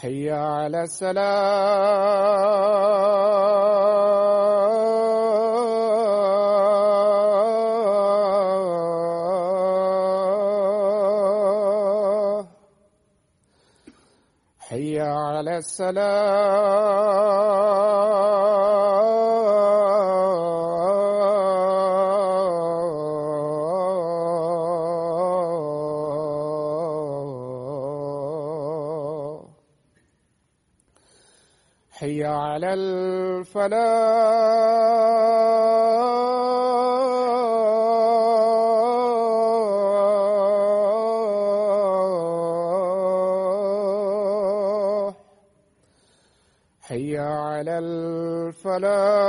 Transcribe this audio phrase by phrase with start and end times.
[0.00, 1.28] حي على السلام.
[14.58, 17.00] حي على السلام.
[33.50, 33.90] الفلاح
[46.82, 49.19] حي على الفلاح.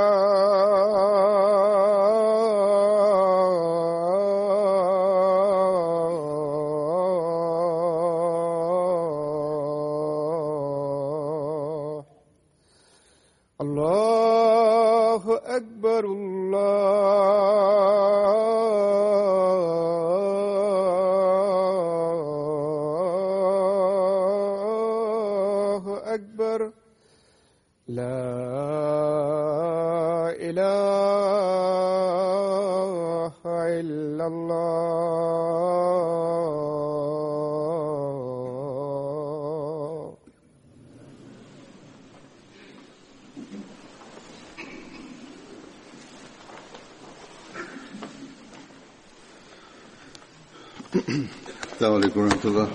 [51.12, 52.68] السلام عليكم ورحمة الله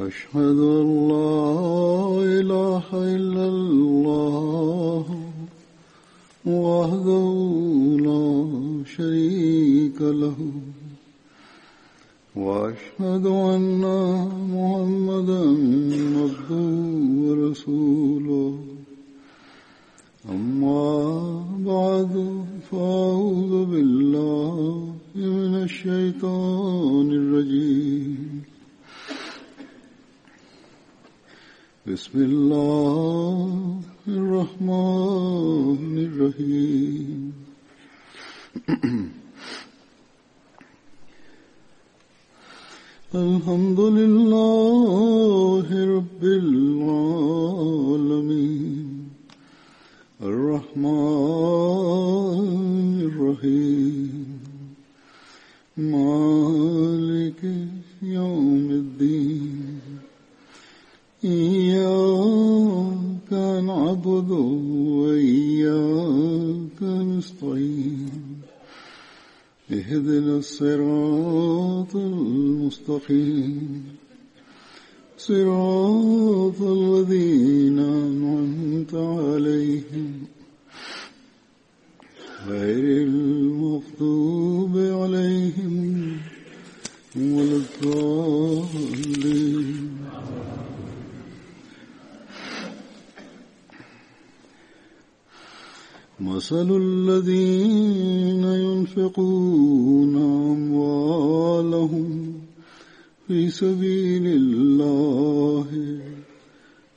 [0.00, 0.58] أشهد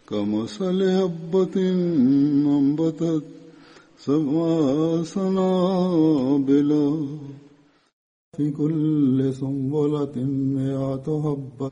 [0.10, 3.24] كمثل هبة أنبتت
[3.98, 6.72] سبع سنابل
[8.38, 10.16] في كل سنبلة
[10.56, 11.72] مئة حبة.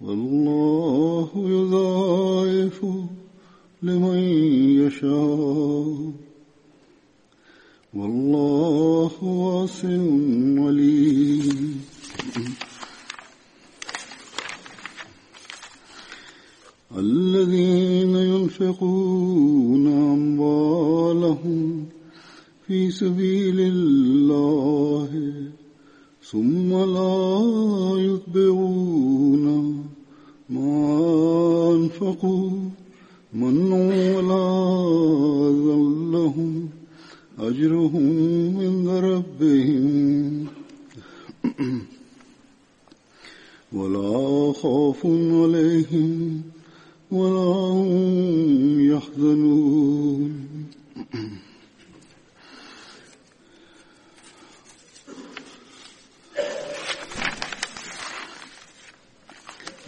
[0.00, 2.86] والله يضاعف
[3.82, 4.18] لمن
[4.82, 6.12] يشاء.
[7.94, 9.88] والله واسع
[10.64, 11.71] عليم.
[16.98, 21.84] الذين ينفقون أموالهم
[22.66, 25.32] في سبيل الله
[26.22, 27.42] ثم لا
[27.96, 29.46] يتبعون
[30.50, 32.50] ما أنفقوا
[33.32, 34.48] من ولا
[35.66, 36.68] ذلهم
[37.38, 40.46] أجرهم عند ربهم.
[43.72, 46.42] ولا خوف عليهم
[47.12, 50.32] ولا هم يحزنون.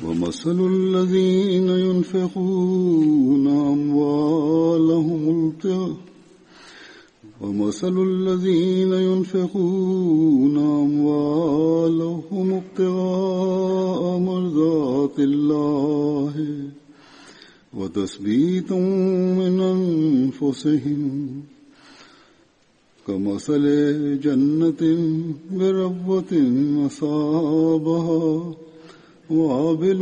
[0.04, 5.96] ومثل الذين ينفقون أموالهم ابتغاء
[7.40, 16.53] ومثل الذين ينفقون أموالهم ابتغاء مرضات الله.
[17.76, 18.74] وتثبيتا
[19.38, 21.30] من أنفسهم
[23.06, 23.64] كمثل
[24.20, 24.82] جنة
[25.52, 26.32] بربوة
[26.86, 28.54] أصابها
[29.30, 30.00] وابل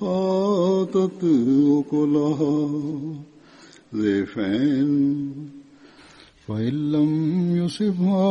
[0.00, 1.24] فاتت
[1.78, 2.70] أكلها
[3.94, 5.30] ضيفين
[6.48, 7.10] فإن لم
[7.56, 8.26] يصبها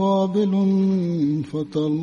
[0.00, 0.52] وابل
[1.52, 1.98] فطل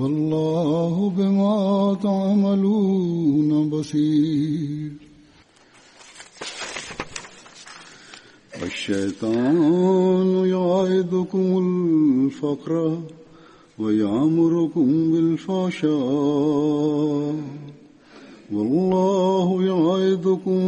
[0.00, 4.92] والله بما تعملون بصير.
[8.62, 12.98] الشيطان يعيدكم الفقر
[13.78, 15.94] ويعمركم بالفحشاء.
[18.52, 20.60] والله يعيدكم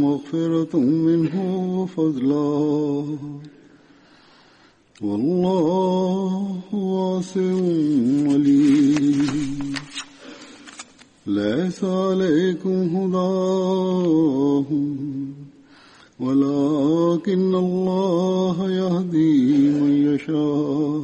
[0.00, 1.34] مغفرة منه
[1.78, 3.04] وفضلا.
[5.02, 7.40] والله واسع
[8.32, 9.74] عليم
[11.26, 14.96] ليس عليكم هداهم
[16.20, 21.02] ولكن الله يهدي من يشاء.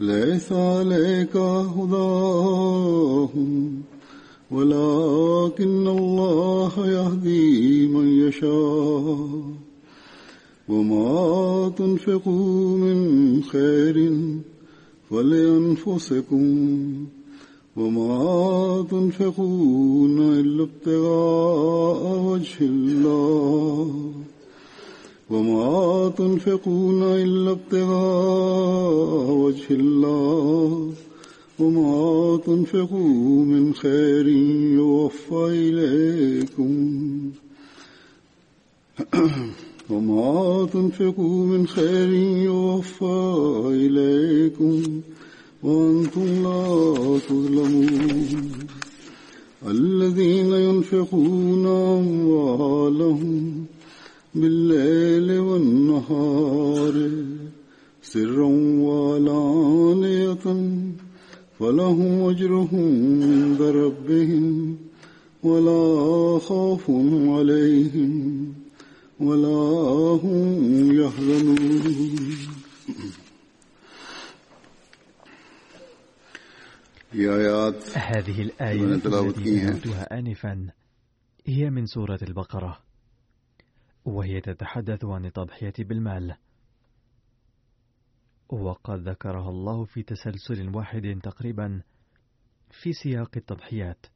[0.00, 1.36] ليس عليك
[1.76, 3.52] هداهم
[4.50, 9.55] ولكن الله يهدي من يشاء.
[10.68, 14.12] وما تنفقوا من خير
[15.10, 16.46] فلأنفسكم
[17.76, 24.12] وما تنفقون إلا ابتغاء وجه الله
[25.30, 30.92] وما تنفقون إلا ابتغاء وجه الله
[31.58, 34.28] وما تنفقوا من خير
[34.78, 37.30] يوفى إليكم
[39.90, 42.08] وما تنفقوا من خير
[42.44, 43.26] يوفى
[43.66, 45.00] إليكم
[45.62, 48.66] وأنتم لا تظلمون.
[49.68, 53.64] الذين ينفقون أموالهم
[54.34, 57.10] بالليل والنهار
[58.02, 58.50] سرا
[58.86, 60.46] وعلانية
[61.58, 64.76] فلهم أجرهم عند ربهم
[65.42, 66.90] ولا خوف
[67.36, 68.55] عليهم
[69.20, 71.56] ولا هم يحزنون.
[77.94, 80.70] هذه الآية التي قلتها آنفا.
[81.46, 82.80] هي من سورة البقرة.
[84.04, 86.36] وهي تتحدث عن التضحية بالمال.
[88.48, 91.82] وقد ذكرها الله في تسلسل واحد تقريبا
[92.70, 94.06] في سياق التضحيات.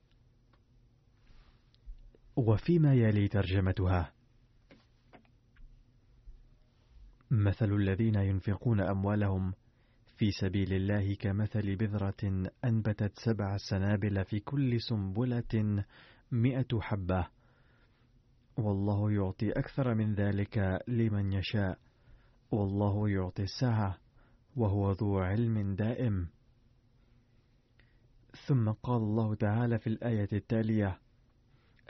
[2.36, 4.12] وفيما يلي ترجمتها.
[7.30, 9.54] مثل الذين ينفقون أموالهم
[10.16, 15.84] في سبيل الله كمثل بذرة أنبتت سبع سنابل في كل سنبلة
[16.32, 17.26] مئة حبة.
[18.56, 21.78] والله يعطي أكثر من ذلك لمن يشاء.
[22.50, 23.98] والله يعطي السعة
[24.56, 26.28] وهو ذو علم دائم.
[28.46, 30.98] ثم قال الله تعالى في الآية التالية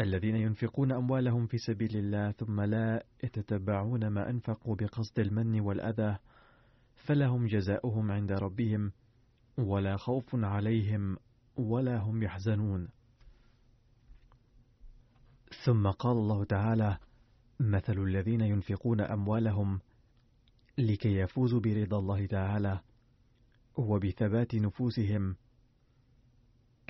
[0.00, 6.16] الذين ينفقون أموالهم في سبيل الله ثم لا يتتبعون ما أنفقوا بقصد المن والأذى
[6.94, 8.92] فلهم جزاؤهم عند ربهم
[9.58, 11.16] ولا خوف عليهم
[11.56, 12.88] ولا هم يحزنون.
[15.64, 16.98] ثم قال الله تعالى
[17.60, 19.80] مثل الذين ينفقون أموالهم
[20.78, 22.80] لكي يفوزوا برضا الله تعالى
[23.76, 25.36] وبثبات نفوسهم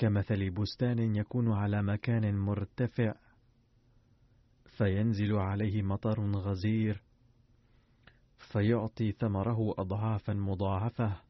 [0.01, 3.15] كمثل بستان يكون على مكان مرتفع
[4.67, 7.03] فينزل عليه مطر غزير
[8.39, 11.21] فيعطي ثمره أضعافا مضاعفة.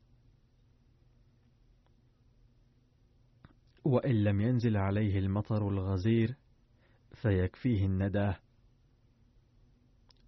[3.84, 6.36] وإن لم ينزل عليه المطر الغزير
[7.14, 8.32] فيكفيه الندى.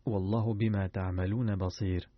[0.07, 2.09] والله بما تعملون بصير.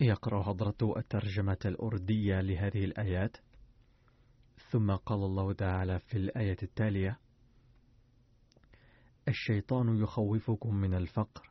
[0.00, 3.36] يقرأ حضرته الترجمة الأردية لهذه الآيات.
[4.70, 7.18] ثم قال الله تعالى في الآية التالية
[9.28, 11.50] الشيطان يخوفكم من الفقر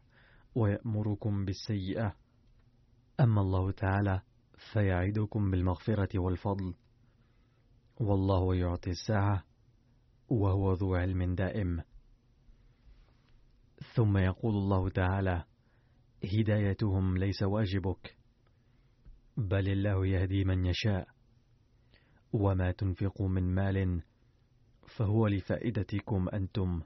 [0.55, 2.15] ويأمركم بالسيئة
[3.19, 4.21] أما الله تعالى
[4.73, 6.73] فيعدكم بالمغفرة والفضل
[7.99, 9.43] والله يعطي الساعة
[10.29, 11.81] وهو ذو علم دائم.
[13.95, 15.43] ثم يقول الله تعالى
[16.33, 18.16] هدايتهم ليس واجبك
[19.37, 21.07] بل الله يهدي من يشاء.
[22.33, 24.01] وما تنفقوا من مال
[24.87, 26.81] فهو لفائدتكم أنتم.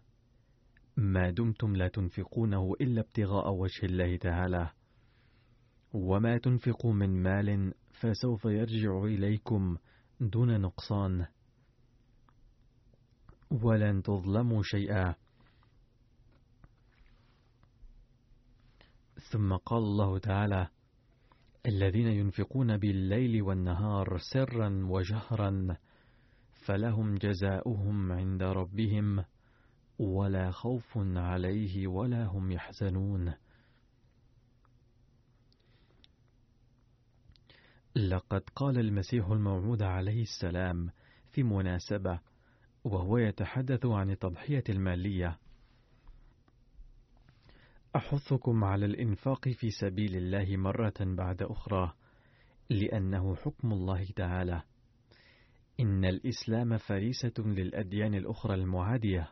[0.98, 4.70] ما دمتم لا تنفقونه إلا ابتغاء وجه الله تعالى.
[5.94, 9.78] وما تنفقوا من مال فسوف يرجع إليكم
[10.20, 11.26] دون نقصان.
[13.52, 15.16] ولن تظلموا شيئا.
[19.32, 20.68] ثم قال الله تعالى
[21.66, 25.78] الذين ينفقون بالليل والنهار سرا وجهرا
[26.54, 29.26] فلهم جزاؤهم عند ربهم
[30.00, 33.34] ولا خوف عليه ولا هم يحزنون.
[37.96, 40.90] لقد قال المسيح الموعود عليه السلام
[41.32, 42.20] في مناسبة
[42.84, 45.40] وهو يتحدث عن التضحية المالية.
[47.96, 51.94] أحثكم على الإنفاق في سبيل الله مرة بعد أخرى
[52.70, 54.62] لأنه حكم الله تعالى.
[55.80, 59.32] إن الإسلام فريسة للأديان الأخرى المعادية.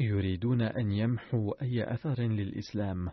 [0.00, 3.10] يريدون أن يمحوا أي أثر للإسلام.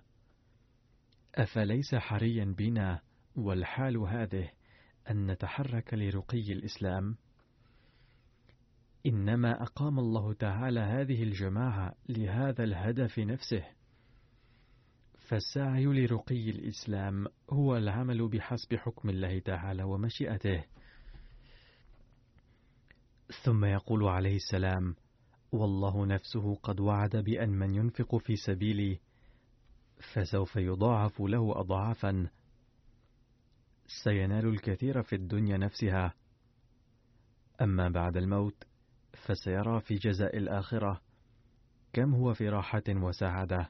[1.36, 3.02] أفليس حريا بنا
[3.36, 4.50] والحال هذه
[5.10, 7.18] أن نتحرك لرقي الإسلام؟
[9.06, 13.75] إنما أقام الله تعالى هذه الجماعة لهذا الهدف نفسه.
[15.28, 20.64] فالسعي لرقي الإسلام هو العمل بحسب حكم الله تعالى ومشيئته.
[23.44, 24.96] ثم يقول عليه السلام
[25.52, 29.00] والله نفسه قد وعد بأن من ينفق في سبيلي
[30.14, 32.30] فسوف يضاعف له أضعافا.
[33.88, 36.14] سينال الكثير في الدنيا نفسها.
[37.62, 38.64] أما بعد الموت
[39.14, 41.02] فسيرى في جزاء الآخرة.
[41.94, 43.70] كم هو في راحة وسعادة؟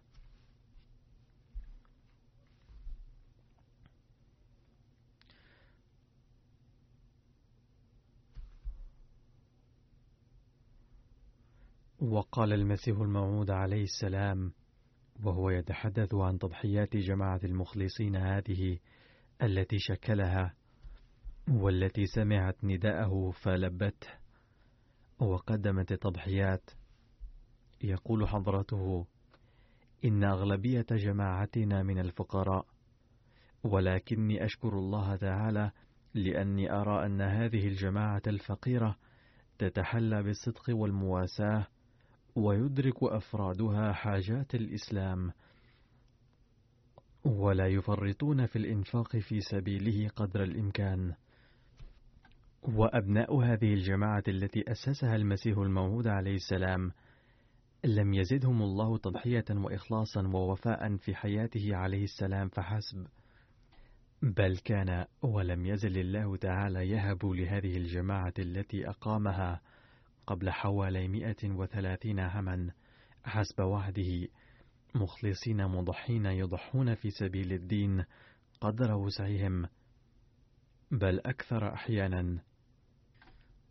[12.12, 14.54] وقال المسيح الموعود عليه السلام
[15.24, 18.80] وهو يتحدث عن تضحيات جماعة المخلصين هذه
[19.42, 20.54] التي شكلها
[21.48, 24.08] والتي سمعت نداءه فلبته
[25.20, 26.72] وقدمت التضحيات
[27.82, 29.06] يقول حضرته
[30.06, 32.66] إن أغلبية جماعتنا من الفقراء
[33.64, 35.72] ولكني أشكر الله تعالى
[36.14, 38.96] لأني أرى أن هذه الجماعة الفقيرة
[39.58, 41.68] تتحلى بالصدق والمواساة
[42.36, 45.32] ويدرك أفرادها حاجات الإسلام
[47.26, 51.14] ولا يفرطون في الإنفاق في سبيله قدر الإمكان.
[52.64, 56.92] وأبناء هذه الجماعة التي أسسها المسيح الموعود عليه السلام
[57.86, 63.08] لم يزدهم الله تضحية وإخلاصا ووفاء في حياته عليه السلام فحسب
[64.22, 69.62] بل كان ولم يزل الله تعالى يهب لهذه الجماعة التي أقامها.
[70.28, 72.72] قبل حوالي 130 عاما
[73.24, 74.28] حسب وعده.
[74.96, 78.06] مخلصين مضحين يضحون في سبيل الدين
[78.62, 79.68] قدر وسعهم
[80.92, 82.40] بل أكثر أحيانا.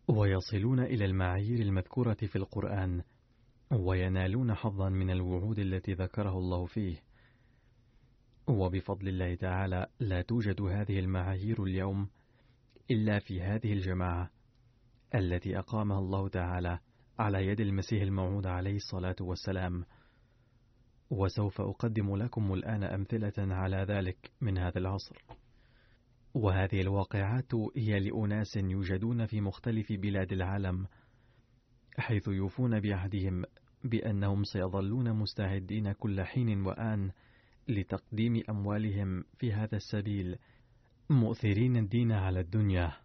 [0.07, 3.01] ويصلون إلى المعايير المذكورة في القرآن
[3.71, 6.95] وينالون حظا من الوعود التي ذكره الله فيه.
[8.47, 12.09] وبفضل الله تعالى لا توجد هذه المعايير اليوم
[12.91, 14.34] إلا في هذه الجماعة.
[15.15, 16.79] التي أقامها الله تعالى
[17.19, 19.85] على يد المسيح الموعود عليه الصلاة والسلام.
[21.09, 25.25] وسوف أقدم لكم الآن أمثلة على ذلك من هذا العصر.
[26.33, 30.87] وهذه الواقعات هي لأناس يوجدون في مختلف بلاد العالم
[31.97, 33.43] حيث يوفون بعهدهم
[33.83, 37.11] بأنهم سيظلون مستعدين كل حين وآن
[37.67, 40.37] لتقديم أموالهم في هذا السبيل
[41.09, 43.04] مؤثرين الدين على الدنيا.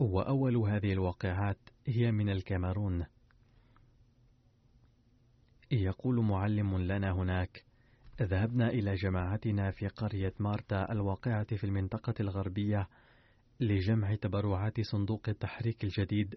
[0.00, 3.06] وأول هذه الواقعات هي من الكاميرون.
[5.70, 7.64] يقول معلم لنا هناك
[8.22, 12.88] ذهبنا إلى جماعتنا في قرية مارتا الواقعة في المنطقة الغربية
[13.60, 16.34] لجمع تبرعات صندوق التحريك الجديد.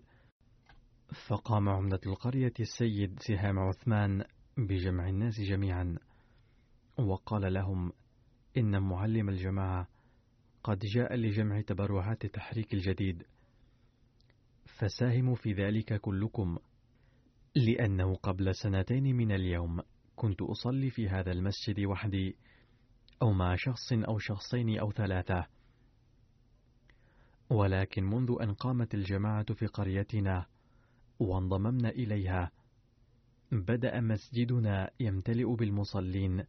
[1.27, 4.23] فقام عمدة القرية السيد سهام عثمان
[4.57, 5.97] بجمع الناس جميعا
[6.97, 7.91] وقال لهم
[8.57, 9.87] إن معلم الجماعة
[10.63, 13.23] قد جاء لجمع تبرعات التحريك الجديد.
[14.65, 16.57] فساهموا في ذلك كلكم
[17.55, 19.81] لأنه قبل سنتين من اليوم
[20.15, 22.35] كنت أصلي في هذا المسجد وحدي
[23.21, 25.47] أو مع شخص أو شخصين أو ثلاثة.
[27.49, 30.45] ولكن منذ أن قامت الجماعة في قريتنا
[31.19, 32.51] وانضممنا إليها
[33.51, 36.43] بدأ مسجدنا يمتلئ بالمصلين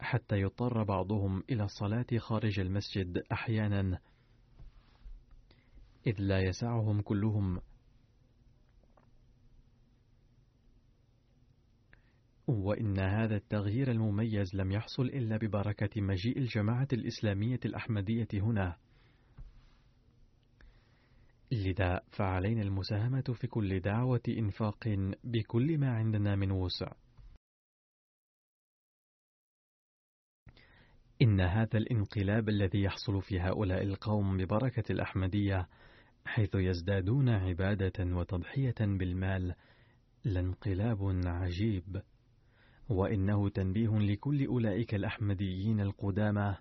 [0.00, 3.98] حتى يضطر بعضهم إلى الصلاة خارج المسجد أحيانا.
[6.08, 7.60] إذ لا يسعهم كلهم.
[12.46, 18.76] وإن هذا التغيير المميز لم يحصل إلا ببركة مجيء الجماعة الإسلامية الأحمدية هنا.
[21.52, 24.88] لذا فعلينا المساهمة في كل دعوة إنفاق
[25.24, 26.92] بكل ما عندنا من وسع.
[31.22, 35.68] إن هذا الانقلاب الذي يحصل في هؤلاء القوم ببركة الأحمدية
[36.28, 39.54] حيث يزدادون عبادة وتضحية بالمال
[40.24, 42.02] لانقلاب عجيب.
[42.88, 46.56] وإنه تنبيه لكل أولئك الأحمديين القدامى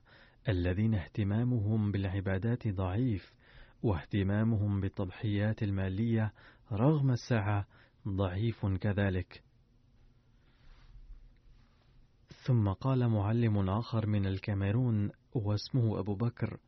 [0.50, 3.34] الذين اهتمامهم بالعبادات ضعيف
[3.84, 6.34] واهتمامهم بالتضحيات المالية
[6.72, 7.68] رغم السعة
[8.08, 9.44] ضعيف كذلك.
[12.46, 16.60] ثم قال معلم آخر من الكاميرون واسمه أبو بكر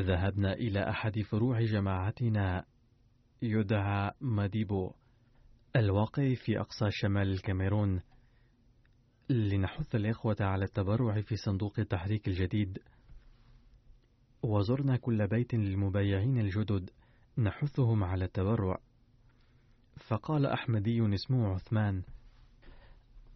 [0.00, 2.64] ذهبنا إلى أحد فروع جماعتنا
[3.42, 4.92] يدعى ماديبو
[5.76, 8.00] الواقع في أقصى شمال الكاميرون.
[9.30, 12.78] لنحث الإخوة على التبرع في صندوق التحريك الجديد.
[14.42, 16.90] وزرنا كل بيت للمبايعين الجدد
[17.38, 18.78] نحثهم على التبرع.
[19.96, 22.02] فقال أحمدي اسمه عثمان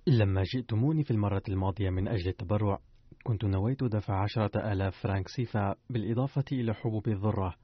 [0.07, 2.81] لما جئتموني في المرة الماضية من أجل التبرع
[3.23, 7.55] كنت نويت دفع عشرة آلاف فرانك سيفا بالإضافة إلى حبوب الذرة.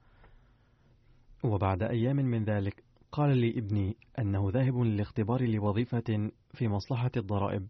[1.44, 7.66] وبعد أيام من ذلك قال لي ابني أنه ذاهب للاختبار لوظيفة في مصلحة الضرائب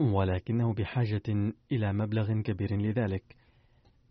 [0.00, 3.36] ولكنه بحاجة إلى مبلغ كبير لذلك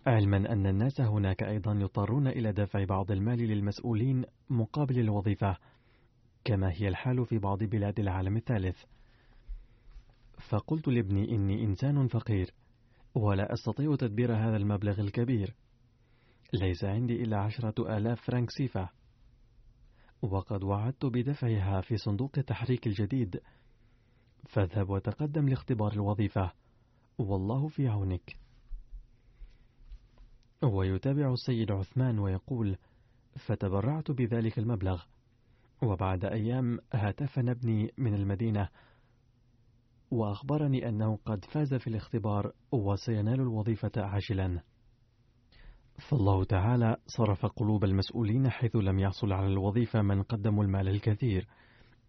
[0.07, 5.57] علما أن الناس هناك أيضا يضطرون إلى دفع بعض المال للمسؤولين مقابل الوظيفة
[6.43, 8.83] كما هي الحال في بعض بلاد العالم الثالث.
[10.37, 12.53] فقلت لابني إني إنسان فقير
[13.15, 15.55] ولا أستطيع تدبير هذا المبلغ الكبير.
[16.53, 18.89] ليس عندي إلا عشرة آلاف فرنك سيفا.
[20.21, 23.41] وقد وعدت بدفعها في صندوق التحريك الجديد.
[24.49, 26.51] فاذهب وتقدم لاختبار الوظيفة.
[27.17, 28.37] والله في عونك.
[30.63, 32.77] ويتابع السيد عثمان ويقول
[33.35, 35.03] فتبرعت بذلك المبلغ.
[35.83, 38.69] وبعد أيام هاتفنا ابني من المدينة
[40.11, 44.61] وأخبرني أنه قد فاز في الاختبار وسينال الوظيفة عاجلا.
[46.09, 51.47] فالله تعالى صرف قلوب المسؤولين حيث لم يحصل على الوظيفة من قدموا المال الكثير.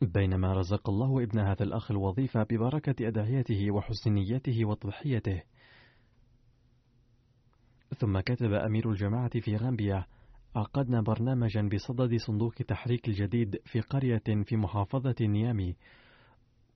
[0.03, 5.43] بينما رزق الله ابن هذا الأخ الوظيفة ببركة أدعيته وحسن نيته وتضحيته.
[7.99, 10.07] ثم كتب أمير الجماعة في غامبيا
[10.57, 15.77] عقدنا برنامجا بصدد صندوق تحريك الجديد في قرية في محافظة نيامي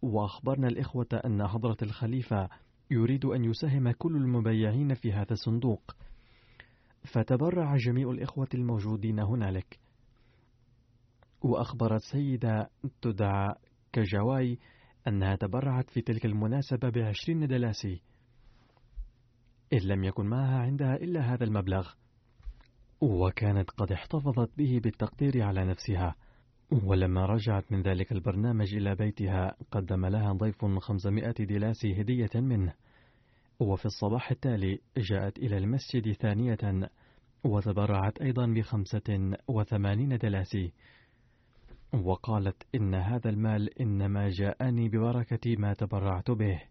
[0.03, 2.49] وأخبرنا الإخوة أن حضرة الخليفة
[2.91, 5.97] يريد أن يساهم كل المبيعين في هذا الصندوق.
[7.05, 9.79] فتبرع جميع الإخوة الموجودين هنالك.
[11.43, 12.71] وأخبرت سيدة
[13.03, 13.55] تدعى
[13.93, 14.59] كجواي
[15.09, 18.03] أنها تبرعت في تلك المناسبة بعشرين دلاسي.
[19.73, 21.89] إن لم يكن معها عندها إلا هذا المبلغ.
[23.01, 26.15] وكانت قد احتفظت به بالتقدير على نفسها.
[26.73, 32.73] ولما رجعت من ذلك البرنامج إلى بيتها قدم لها ضيف 500 دلاسي هدية منه.
[33.61, 36.89] وفي الصباح التالي جاءت إلى المسجد ثانية
[37.45, 40.73] وتبرعت أيضا بخمسة وثمانين دلاسي
[41.93, 46.63] وقالت إن هذا المال إنما جاءني ببركة ما تبرعت به.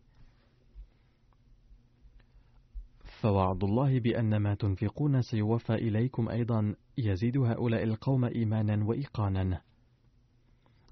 [3.21, 9.61] فوعد الله بأن ما تنفقون سيوفى إليكم أيضا يزيد هؤلاء القوم إيمانا وإيقانا.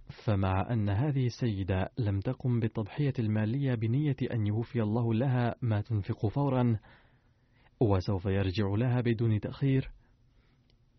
[0.09, 6.27] فمع أن هذه السيدة لم تقم بالتضحية المالية بنية أن يوفي الله لها ما تنفق
[6.27, 6.79] فورا
[7.79, 9.91] وسوف يرجع لها بدون تأخير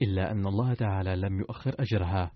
[0.03, 2.31] إلا أن الله تعالى لم يؤخر أجرها.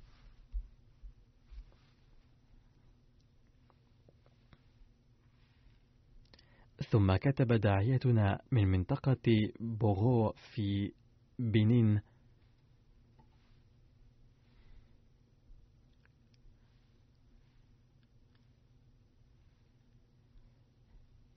[6.90, 10.92] ثم كتب داعيتنا من منطقة بوغو في
[11.38, 12.00] بنين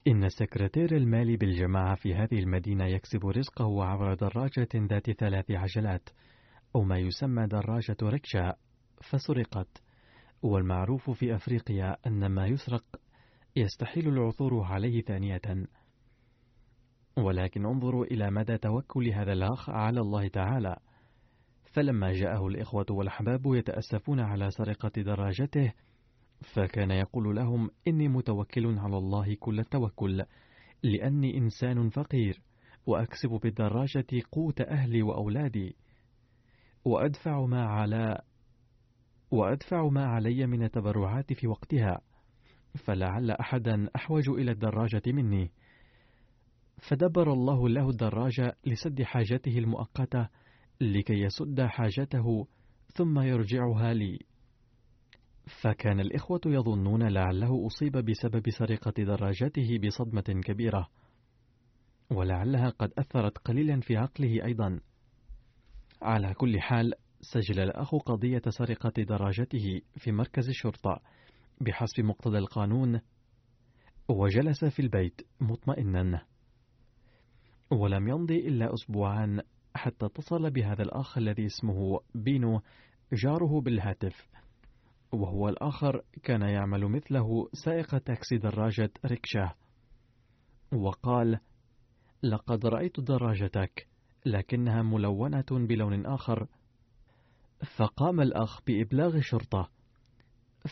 [0.08, 6.08] إن سكرتير المال بالجماعة في هذه المدينة يكسب رزقه عبر دراجة ذات ثلاث عجلات
[6.74, 8.54] أو ما يسمى دراجة ركشا
[9.02, 9.82] فسرقت.
[10.42, 12.84] والمعروف في أفريقيا أن ما يسرق
[13.56, 15.66] يستحيل العثور عليه ثانية.
[17.16, 20.76] ولكن انظروا إلى مدى توكل هذا الأخ على الله تعالى.
[21.72, 25.72] فلما جاءه الإخوة والأحباب يتأسفون على سرقة دراجته
[26.40, 30.24] فكان يقول لهم إني متوكل على الله كل التوكل
[30.82, 32.40] لأني إنسان فقير
[32.86, 35.76] وأكسب بالدراجة قوت أهلي وأولادي.
[36.84, 38.20] وأدفع ما على
[39.30, 42.00] وأدفع ما علي من التبرعات في وقتها
[42.74, 45.50] فلعل أحدا أحوج إلى الدراجة مني.
[46.78, 50.28] فدبر الله له الدراجة لسد حاجته المؤقتة
[50.80, 52.46] لكي يسد حاجته
[52.94, 54.18] ثم يرجعها لي.
[55.48, 60.88] فكان الإخوة يظنون لعله أصيب بسبب سرقة دراجته بصدمة كبيرة
[62.10, 64.80] ولعلها قد أثرت قليلا في عقله أيضا.
[66.02, 71.00] على كل حال سجل الأخ قضية سرقة دراجته في مركز الشرطة
[71.60, 73.00] بحسب مقتضى القانون
[74.08, 76.22] وجلس في البيت مطمئنا.
[77.70, 79.42] ولم يمضي إلا أسبوعان
[79.74, 82.60] حتى اتصل بهذا الأخ الذي اسمه بينو
[83.12, 84.28] جاره بالهاتف.
[85.12, 89.54] وهو الآخر كان يعمل مثله سائق تاكسي دراجة ريكشا.
[90.72, 91.38] وقال
[92.22, 93.88] لقد رأيت دراجتك
[94.26, 96.46] لكنها ملونة بلون آخر.
[97.76, 99.70] فقام الأخ بإبلاغ الشرطة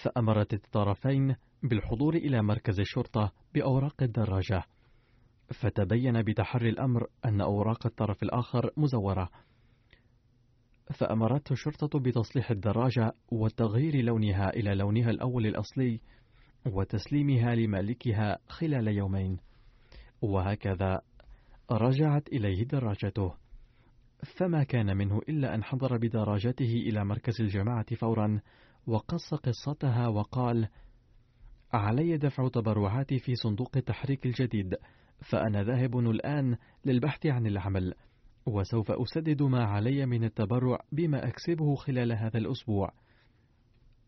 [0.03, 4.63] فأمرت الطرفين بالحضور إلى مركز الشرطة بأوراق الدراجة.
[5.53, 9.31] فتبين بتحري الأمر أن أوراق الطرف الآخر مزورة.
[10.95, 16.01] فأمرته الشرطة بتصليح الدراجة وتغيير لونها إلى لونها الأول الأصلي
[16.67, 19.39] وتسليمها لمالكها خلال يومين.
[20.23, 21.01] وهكذا
[21.71, 23.35] رجعت إليه دراجته.
[24.37, 28.41] فما كان منه إلا أن حضر بدراجته إلى مركز الجماعة فورا
[28.87, 30.69] وقص قصتها وقال
[31.73, 34.75] علي دفع تبرعاتي في صندوق التحريك الجديد
[35.21, 37.95] فأنا ذاهب الآن للبحث عن العمل.
[38.47, 42.93] وسوف أسدد ما علي من التبرع بما أكسبه خلال هذا الأسبوع.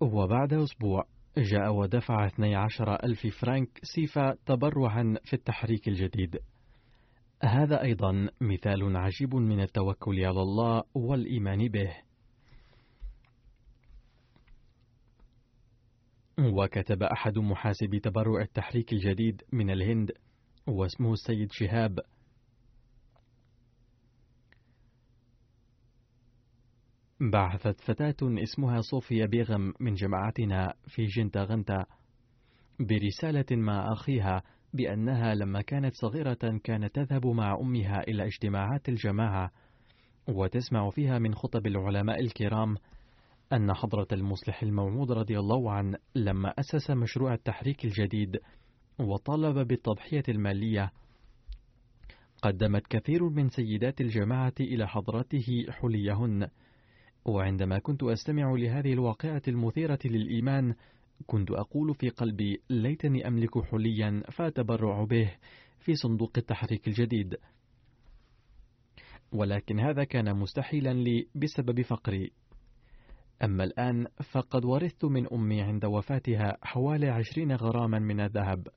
[0.00, 1.04] وبعد أسبوع
[1.38, 6.38] جاء ودفع 12 ألف فرانك سيفا تبرعا في التحريك الجديد.
[7.42, 11.92] هذا أيضا مثال عجيب من التوكل على الله والإيمان به.
[16.38, 20.12] وكتب أحد محاسبي تبرع التحريك الجديد من الهند
[20.66, 22.00] واسمه السيد شهاب
[27.20, 31.86] بعثت فتاة اسمها صوفيا بيغم من جماعتنا في جنتا غنتا
[32.80, 34.42] برسالة مع أخيها
[34.74, 39.50] بأنها لما كانت صغيرة كانت تذهب مع أمها إلى اجتماعات الجماعة
[40.28, 42.76] وتسمع فيها من خطب العلماء الكرام
[43.52, 48.40] أن حضرة المصلح الموعود رضي الله عنه لما أسس مشروع التحريك الجديد
[48.98, 50.92] وطالب بالتضحية المالية
[52.42, 56.48] قدمت كثير من سيدات الجماعة إلى حضرته حليهن.
[57.28, 60.74] وعندما كنت أستمع لهذه الواقعة المثيرة للإيمان
[61.26, 65.30] كنت أقول في قلبي ليتني أملك حليا فأتبرع به
[65.78, 67.36] في صندوق التحريك الجديد.
[69.32, 72.32] ولكن هذا كان مستحيلا لي بسبب فقري.
[73.44, 78.68] أما الآن فقد ورثت من أمي عند وفاتها حوالي عشرين غراما من الذهب.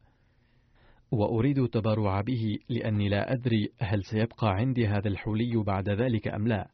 [1.12, 6.70] وأريد التبرع به لأني لا أدري هل سيبقى عندي هذا الحلي بعد ذلك أم لا.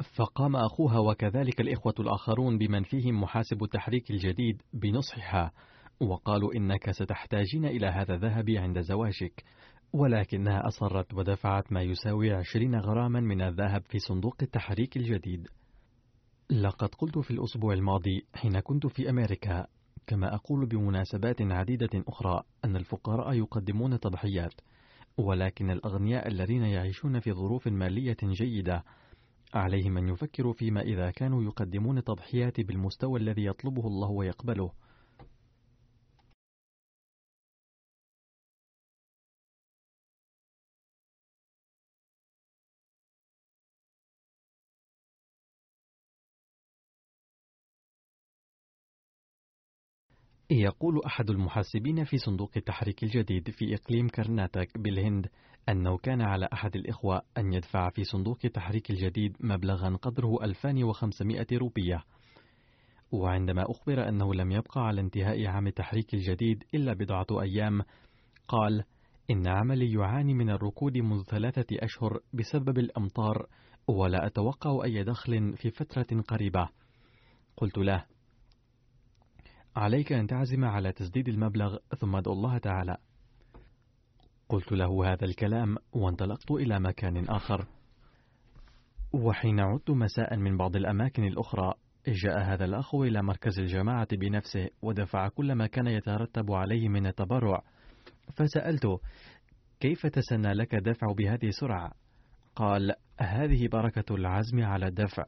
[0.00, 5.52] فقام أخوها وكذلك الإخوة الآخرون بمن فيهم محاسب التحريك الجديد بنصحها
[6.00, 9.44] وقالوا إنك ستحتاجين إلى هذا الذهب عند زواجك
[9.92, 15.48] ولكنها أصرت ودفعت ما يساوي عشرين غراما من الذهب في صندوق التحريك الجديد.
[16.50, 19.66] لقد قلت في الأسبوع الماضي حين كنت في أمريكا
[20.06, 24.54] كما أقول بمناسبات عديدة أخرى أن الفقراء يقدمون تضحيات
[25.18, 28.84] ولكن الأغنياء الذين يعيشون في ظروف مالية جيدة
[29.54, 34.72] عليهم أن يفكروا فيما إذا كانوا يقدمون تضحيات بالمستوى الذي يطلبه الله ويقبله.
[50.50, 55.28] يقول أحد المحاسبين في صندوق التحريك الجديد في إقليم كرناتك بالهند
[55.70, 62.04] أنه كان على أحد الإخوة أن يدفع في صندوق التحريك الجديد مبلغا قدره 2500 روبية.
[63.12, 67.82] وعندما أخبر أنه لم يبقى على انتهاء عام التحريك الجديد إلا بضعة أيام
[68.48, 68.84] قال
[69.30, 73.46] إن عملي يعاني من الركود منذ ثلاثة أشهر بسبب الأمطار
[73.88, 76.68] ولا أتوقع أي دخل في فترة قريبة.
[77.56, 78.04] قلت له
[79.76, 82.96] عليك أن تعزم على تسديد المبلغ ثم أدعو الله تعالى.
[84.50, 87.66] قلت له هذا الكلام وانطلقت إلى مكان آخر.
[89.12, 91.74] وحين عدت مساء من بعض الأماكن الأخرى
[92.08, 97.62] جاء هذا الأخ إلى مركز الجماعة بنفسه ودفع كل ما كان يترتب عليه من التبرع.
[98.36, 99.00] فسألته
[99.80, 101.92] كيف تسنى لك الدفع بهذه السرعة؟
[102.56, 105.24] قال هذه بركة العزم على الدفع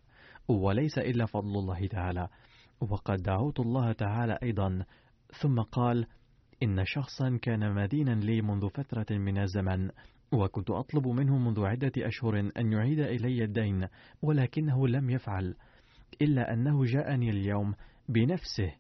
[0.49, 2.29] وليس إلا فضل الله تعالى
[2.81, 4.85] وقد دعوت الله تعالى أيضا.
[5.41, 6.07] ثم قال
[6.63, 9.91] إن شخصا كان مدينا لي منذ فترة من الزمن
[10.33, 13.89] وكنت أطلب منه منذ عدة أشهر أن يعيد إلي الدين
[14.23, 15.55] ولكنه لم يفعل
[16.23, 17.75] إلا أنه جاءني اليوم
[18.09, 18.73] بنفسه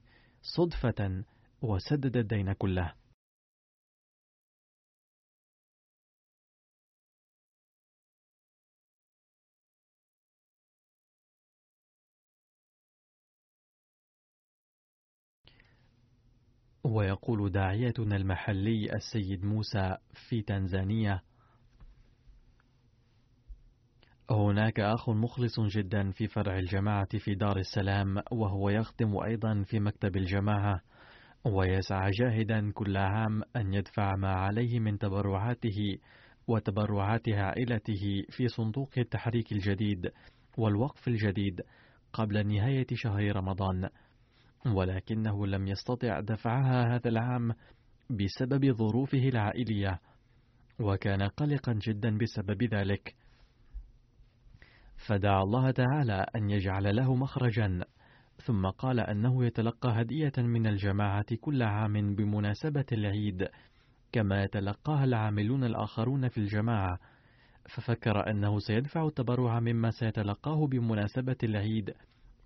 [0.42, 1.24] صدفة
[1.62, 2.92] وسدد الدين كله.
[16.84, 19.96] ويقول داعيتنا المحلي السيد موسى
[20.28, 21.20] في تنزانيا
[24.30, 30.16] هناك أخ مخلص جدا في فرع الجماعة في دار السلام وهو يخدم أيضا في مكتب
[30.16, 30.80] الجماعة
[31.44, 35.98] ويسعى جاهدا كل عام أن يدفع ما عليه من تبرعاته
[36.48, 40.12] وتبرعات عائلته في صندوق التحريك الجديد
[40.58, 41.60] والوقف الجديد
[42.12, 43.88] قبل نهاية شهر رمضان.
[44.66, 47.54] ولكنه لم يستطع دفعها هذا العام
[48.10, 50.00] بسبب ظروفه العائلية
[50.80, 53.14] وكان قلقا جدا بسبب ذلك.
[54.96, 57.84] فدعا الله تعالى أن يجعل له مخرجا
[58.36, 63.48] ثم قال أنه يتلقى هدية من الجماعة كل عام بمناسبة العيد
[64.12, 66.98] كما يتلقاها العاملون الآخرون في الجماعة.
[67.68, 71.94] ففكر أنه سيدفع التبرع مما سيتلقاه بمناسبة العيد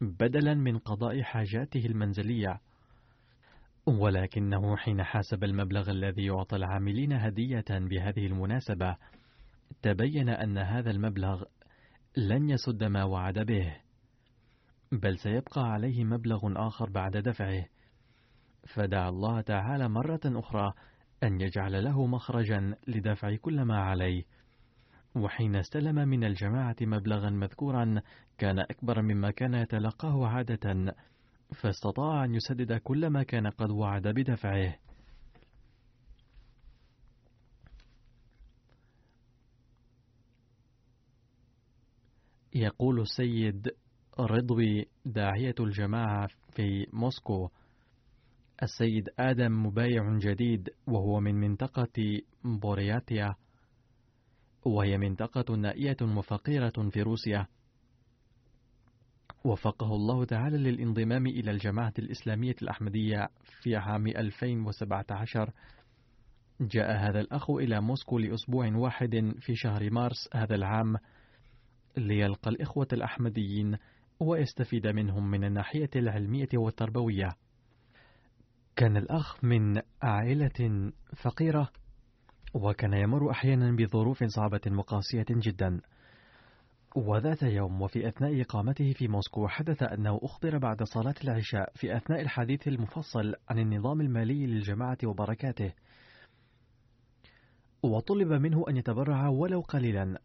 [0.00, 2.60] بدلا من قضاء حاجاته المنزلية.
[3.86, 8.96] ولكنه حين حاسب المبلغ الذي يعطى العاملين هدية بهذه المناسبة
[9.82, 11.44] تبين أن هذا المبلغ
[12.16, 13.76] لن يسد ما وعد به
[14.92, 17.64] بل سيبقى عليه مبلغ آخر بعد دفعه.
[18.66, 20.72] فدعا الله تعالى مرة أخرى
[21.22, 24.24] أن يجعل له مخرجا لدفع كل ما عليه.
[25.14, 28.02] وحين استلم من الجماعة مبلغا مذكورا
[28.38, 30.94] كان أكبر مما كان يتلقاه عادة
[31.54, 34.74] فاستطاع أن يسدد كل ما كان قد وعد بدفعه.
[42.54, 43.68] يقول السيد
[44.20, 47.48] رضوي داعية الجماعة في موسكو
[48.62, 53.34] السيد آدم مبايع جديد وهو من منطقة بورياتيا
[54.64, 57.46] وهي منطقة نائية وفقيرة في روسيا.
[59.46, 63.28] وفقه الله تعالى للانضمام إلى الجماعة الإسلامية الأحمدية
[63.62, 65.50] في عام 2017
[66.60, 70.96] جاء هذا الأخ إلى موسكو لأسبوع واحد في شهر مارس هذا العام
[71.96, 73.76] ليلقى الإخوة الأحمديين
[74.20, 77.28] ويستفيد منهم من الناحية العلمية والتربوية.
[78.76, 81.70] كان الأخ من عائلة فقيرة
[82.54, 85.80] وكان يمر أحيانا بظروف صعبة وقاسية جدا.
[86.96, 92.20] وذات يوم وفي أثناء إقامته في موسكو حدث أنه أخبر بعد صلاة العشاء في أثناء
[92.20, 95.72] الحديث المفصل عن النظام المالي للجماعة وبركاته.
[97.82, 100.20] وطلب منه أن يتبرع ولو قليلا.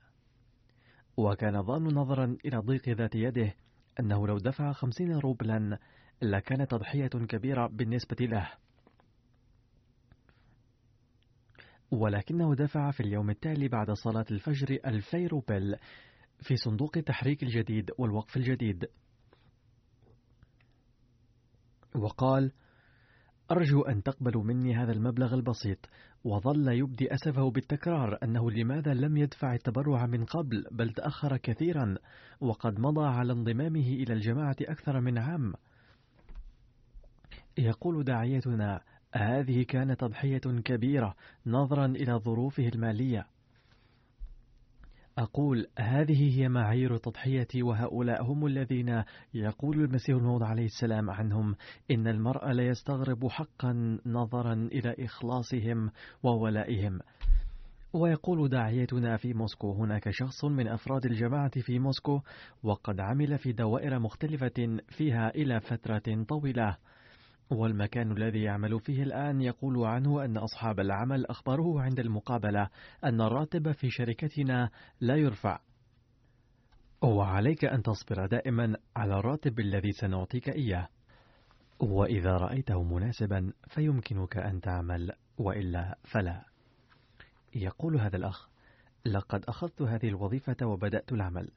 [1.18, 3.54] وكان ظن نظرا إلى ضيق ذات يده
[4.00, 5.80] أنه لو دفع خمسين روبلا
[6.22, 8.52] لكانت تضحية كبيرة بالنسبة له.
[11.92, 15.76] ولكنه دفع في اليوم التالي بعد صلاة الفجر ألفي روبل
[16.42, 18.86] في صندوق التحريك الجديد والوقف الجديد.
[21.96, 22.52] وقال
[23.52, 25.90] أرجو أن تقبلوا مني هذا المبلغ البسيط
[26.24, 31.96] وظل يبدي أسفه بالتكرار أنه لماذا لم يدفع التبرع من قبل بل تأخر كثيرا
[32.40, 35.54] وقد مضى على انضمامه إلى الجماعة أكثر من عام.
[37.58, 38.82] يقول داعيتنا
[39.16, 43.28] هذه كانت تضحية كبيرة نظرا إلى ظروفه المالية.
[45.18, 51.56] أقول هذه هي معايير تضحيتي وهؤلاء هم الذين يقول المسيح الموعود عليه السلام عنهم
[51.92, 55.92] إن المرء لا يستغرب حقا نظرا إلى إخلاصهم
[56.24, 57.00] وولائهم.
[57.94, 62.22] ويقول داعيتنا في موسكو هناك شخص من أفراد الجماعة في موسكو
[62.64, 66.78] وقد عمل في دوائر مختلفة فيها إلى فترة طويلة.
[67.52, 72.70] والمكان الذي يعمل فيه الآن يقول عنه أن أصحاب العمل أخبروه عند المقابلة
[73.04, 74.70] أن الراتب في شركتنا
[75.02, 75.60] لا يرفع.
[77.02, 80.88] وعليك أن تصبر دائما على الراتب الذي سنعطيك إياه.
[81.80, 86.46] وإذا رأيته مناسبا فيمكنك أن تعمل وإلا فلا.
[87.56, 88.50] يقول هذا الأخ
[89.06, 91.52] لقد أخذت هذه الوظيفة وبدأت العمل.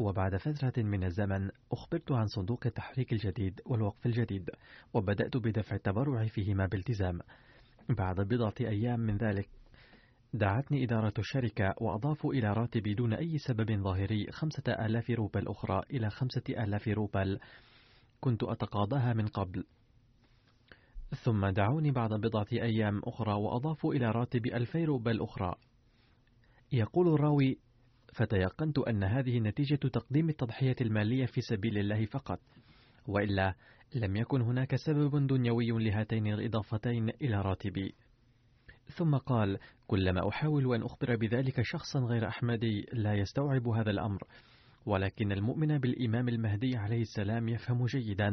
[0.00, 4.50] وبعد فترة من الزمن أخبرت عن صندوق التحريك الجديد والوقف الجديد
[4.94, 7.20] وبدأت بدفع التبرع فيهما بالتزام.
[7.88, 9.48] بعد بضعة أيام من ذلك
[10.34, 16.10] دعتني إدارة الشركة وأضافوا إلى راتبي دون أي سبب ظاهري خمسة آلاف روبل أخرى إلى
[16.10, 17.38] خمسة آلاف روبل
[18.20, 19.64] كنت أتقاضاها من قبل.
[21.24, 25.54] ثم دعوني بعد بضعة أيام أخرى وأضافوا إلى راتبي ألفي روبل أخرى.
[26.72, 27.58] يقول الراوي
[28.12, 32.40] فتيقنت أن هذه نتيجة تقديم التضحية المالية في سبيل الله فقط
[33.08, 33.54] وإلا
[33.94, 37.94] لم يكن هناك سبب دنيوي لهاتين الإضافتين إلى راتبي.
[38.90, 44.22] ثم قال كلما أحاول أن أخبر بذلك شخصا غير أحمدي لا يستوعب هذا الأمر
[44.86, 48.28] ولكن المؤمن بالإمام المهدي عليه السلام يفهم جيدا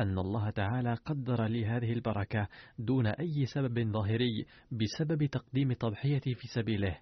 [0.00, 6.48] أن الله تعالى قدر لي هذه البركة دون أي سبب ظاهري بسبب تقديم التضحية في
[6.54, 6.98] سبيله.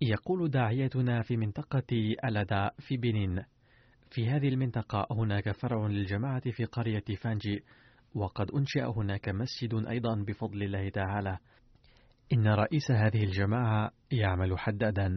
[0.00, 3.42] يقول داعيتنا في منطقة ألدا في بنين.
[4.10, 7.64] في هذه المنطقة هناك فرع للجماعة في قرية فانجي
[8.14, 11.38] وقد أنشأ هناك مسجد أيضا بفضل الله تعالى.
[12.32, 15.16] إن رئيس هذه الجماعة يعمل حدادا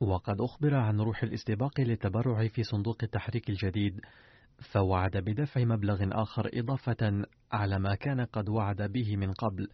[0.00, 4.00] وقد أخبر عن روح الاستباق للتبرع في صندوق التحريك الجديد
[4.72, 9.68] فوعد بدفع مبلغ آخر إضافة على ما كان قد وعد به من قبل.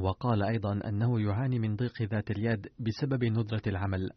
[0.00, 4.10] وقال أيضا أنه يعاني من ضيق ذات اليد بسبب ندرة العمل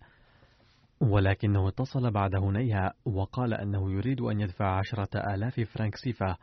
[1.02, 6.38] ولكنه اتصل بعد هنيها وقال أنه يريد أن يدفع عشرة آلاف فرنك سيفا.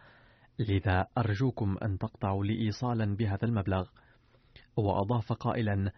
[0.59, 3.89] لذا أرجوكم أن تقطعوا لي إيصالا بهذا المبلغ.
[4.77, 5.93] وأضاف قائلا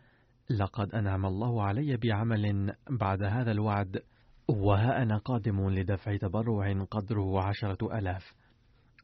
[0.51, 4.03] لقد أنعم الله علي بعمل بعد هذا الوعد
[4.49, 8.35] وها أنا قادم لدفع تبرع قدره عشرة ألاف.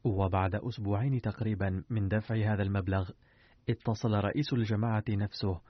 [0.03, 3.09] وبعد أسبوعين تقريبا من دفع هذا المبلغ
[3.69, 5.61] اتصل رئيس الجماعة نفسه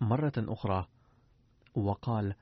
[0.00, 0.86] مرة أخرى
[1.74, 2.34] وقال: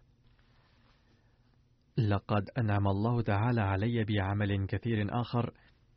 [1.99, 5.53] لقد أنعم الله تعالى علي بعمل كثير آخر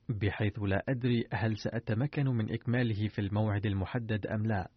[0.10, 4.70] بحيث لا أدري هل سأتمكن من إكماله في الموعد المحدد أم لا،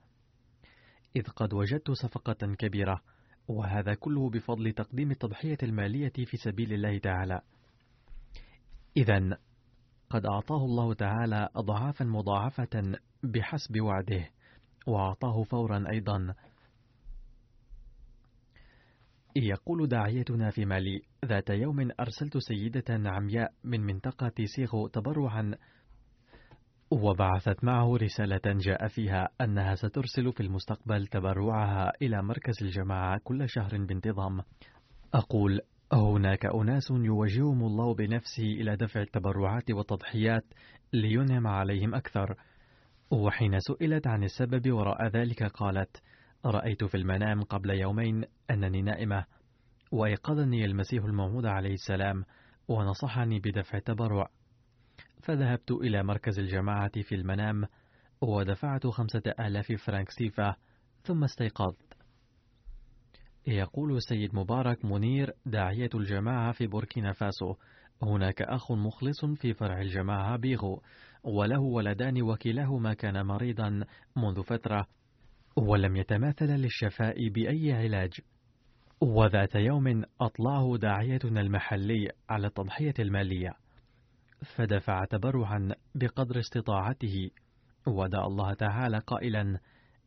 [1.17, 3.03] إذ قد وجدت صفقة كبيرة،
[3.49, 7.41] وهذا كله بفضل تقديم التضحية المالية في سبيل الله تعالى.
[8.97, 9.39] إذا
[10.11, 14.31] قد أعطاه الله تعالى أضعافا مضاعفة بحسب وعده
[14.87, 16.35] وأعطاه فورا أيضا.
[19.37, 25.55] يقول داعيتنا في مالي ذات يوم أرسلت سيدة عمياء من منطقة سيغو تبرعا
[26.91, 33.85] وبعثت معه رسالة جاء فيها أنها سترسل في المستقبل تبرعها إلى مركز الجماعة كل شهر
[33.85, 34.41] بانتظام.
[35.15, 35.61] أقول
[35.93, 40.45] هناك أناس يوجههم الله بنفسه إلى دفع التبرعات والتضحيات
[40.93, 42.37] لينعم عليهم أكثر.
[43.11, 46.03] وحين سئلت عن السبب وراء ذلك قالت
[46.45, 49.25] رأيت في المنام قبل يومين أنني نائمة
[49.93, 52.25] وأيقظني المسيح الموعود عليه السلام
[52.69, 54.29] ونصحني بدفع التبرع.
[55.23, 57.65] فذهبت إلى مركز الجماعة في المنام
[58.21, 60.57] ودفعت خمسة آلاف فرنك سيفا
[61.03, 61.97] ثم استيقظت.
[63.47, 67.55] يقول السيد مبارك منير داعية الجماعة في بوركينا فاسو
[68.03, 70.83] هناك أخ مخلص في فرع الجماعة بيغو
[71.27, 73.85] وله ولدان وكلاهما كان مريضا
[74.17, 74.87] منذ فترة
[75.57, 78.21] ولم يتماثل للشفاء بأي علاج.
[79.01, 83.53] وذات يوم أطلعه داعيتنا المحلي على التضحية المالية.
[84.57, 87.31] فدفع تبرعا بقدر استطاعته.
[87.87, 89.59] ودعا الله تعالى قائلا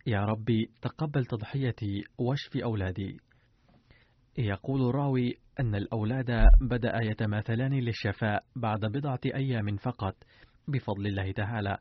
[0.07, 3.17] يا ربي تقبل تضحيتي واشف أولادي.
[4.37, 10.15] يقول الراوي أن الأولاد بدأ يتماثلان للشفاء بعد بضعة أيام فقط.
[10.71, 11.77] بفضل الله تعالى.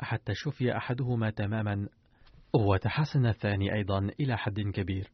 [0.00, 1.88] حتى شفي أحدهما تماما
[2.54, 5.10] وتحسن الثاني أيضا إلى حد كبير.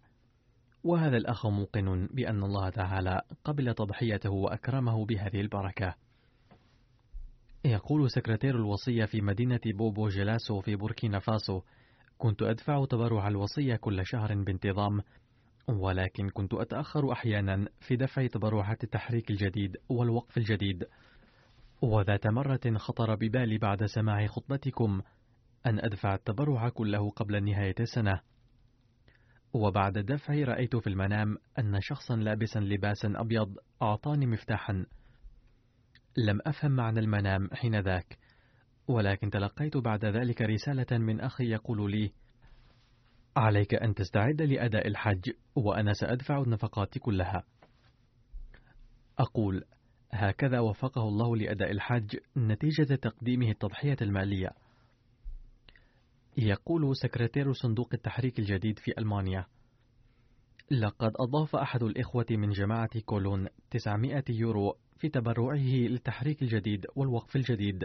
[0.85, 5.95] وهذا الأخ موقن بأن الله تعالى قبل تضحيته وأكرمه بهذه البركة.
[7.65, 11.63] يقول سكرتير الوصية في مدينة بوبو جلاسو في بوركينا فاسو
[12.19, 15.01] كنت أدفع تبرع الوصية كل شهر بانتظام
[15.69, 20.85] ولكن كنت أتأخر أحيانا في دفع تبرعات التحريك الجديد والوقف الجديد.
[21.83, 25.03] وذات مرة خطر ببالي بعد سماع خطبتكم
[25.67, 28.21] أن أدفع التبرع كله قبل نهاية السنة.
[29.53, 34.87] وبعد الدفع رأيت في المنام أن شخصا لابسا لباسا أبيض أعطاني مفتاحا.
[36.17, 38.19] لم أفهم معنى المنام حين ذاك
[38.89, 42.13] ولكن تلقيت بعد ذلك رسالة من أخي يقول لي
[43.37, 47.45] عليك أن تستعد لأداء الحج وأنا سأدفع النفقات كلها.
[49.19, 49.65] أقول
[50.13, 54.51] هكذا وفقه الله لأداء الحج نتيجة تقديمه التضحية المالية.
[56.37, 59.47] يقول سكرتير صندوق التحريك الجديد في ألمانيا
[60.71, 67.85] لقد أضاف أحد الإخوة من جماعة كولون 900 يورو في تبرعه للتحريك الجديد والوقف الجديد.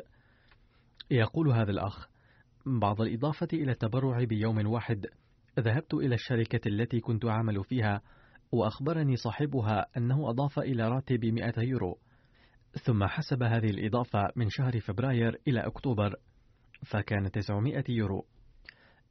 [1.11, 2.07] يقول هذا الأخ
[2.65, 5.05] بعد الإضافة إلى التبرع بيوم واحد
[5.59, 8.01] ذهبت إلى الشركة التي كنت أعمل فيها
[8.51, 11.97] وأخبرني صاحبها أنه أضاف إلى راتبي 100 يورو.
[12.81, 16.15] ثم حسب هذه الإضافة من شهر فبراير إلى أكتوبر
[16.85, 18.25] فكان 900 يورو.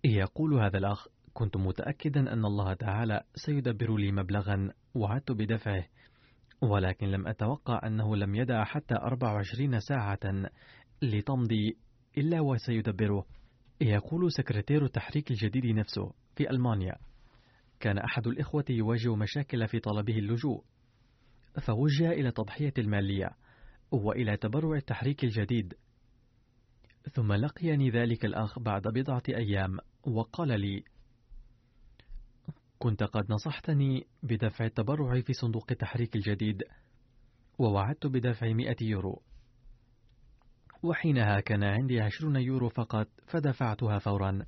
[0.04, 5.84] يقول هذا الأخ كنت متأكدا أن الله تعالى سيدبر لي مبلغا وعدت بدفعه
[6.62, 10.50] ولكن لم أتوقع أنه لم يدع حتى 24 ساعة
[11.02, 11.76] لتمضي
[12.18, 13.26] إلا وسيدبره.
[13.80, 16.96] يقول سكرتير التحريك الجديد نفسه في ألمانيا.
[17.80, 20.64] كان أحد الإخوة يواجه مشاكل في طلبه اللجوء
[21.60, 23.30] فوجه إلى تضحية المالية
[23.92, 25.74] وإلى تبرع التحريك الجديد.
[27.12, 30.84] ثم لقيني ذلك الأخ بعد بضعة أيام وقال لي
[32.78, 36.62] كنت قد نصحتني بدفع التبرع في صندوق التحريك الجديد
[37.58, 39.22] ووعدت بدفع مئة يورو.
[40.82, 44.46] وحينها كان عندي عشرون يورو فقط فدفعتها فورا.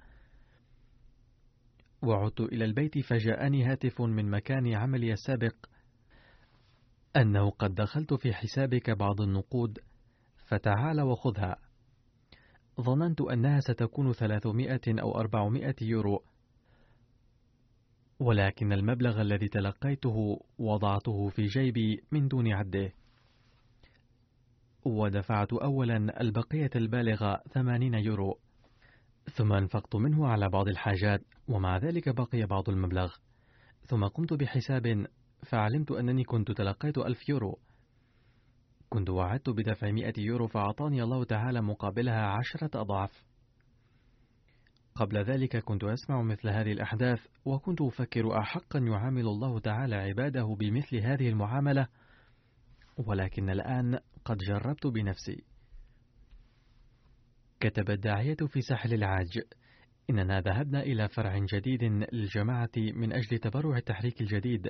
[2.02, 5.54] وعدت إلى البيت فجاءني هاتف من مكان عملي السابق
[7.16, 9.78] أنه قد دخلت في حسابك بعض النقود
[10.46, 11.56] فتعال وخذها.
[12.80, 16.22] ظننت أنها ستكون 300 أو 400 يورو.
[18.20, 22.92] ولكن المبلغ الذي تلقيته وضعته في جيبي من دون عده.
[24.84, 28.38] ودفعت أولا البقية البالغة 80 يورو.
[29.32, 33.14] ثم أنفقت منه على بعض الحاجات ومع ذلك بقي بعض المبلغ.
[33.86, 35.06] ثم قمت بحساب
[35.44, 37.58] فعلمت أنني كنت تلقيت ألف يورو.
[38.88, 43.24] كنت وعدت بدفع مئة يورو فأعطاني الله تعالى مقابلها عشرة أضعاف.
[44.94, 50.96] قبل ذلك كنت أسمع مثل هذه الأحداث وكنت أفكر أحقا يعامل الله تعالى عباده بمثل
[50.96, 51.88] هذه المعاملة
[52.96, 55.44] ولكن الآن قد جربت بنفسي.
[57.60, 59.40] كتب الداعية في ساحل العاج
[60.10, 64.68] إننا ذهبنا إلى فرع جديد للجماعة من أجل تبرع التحريك الجديد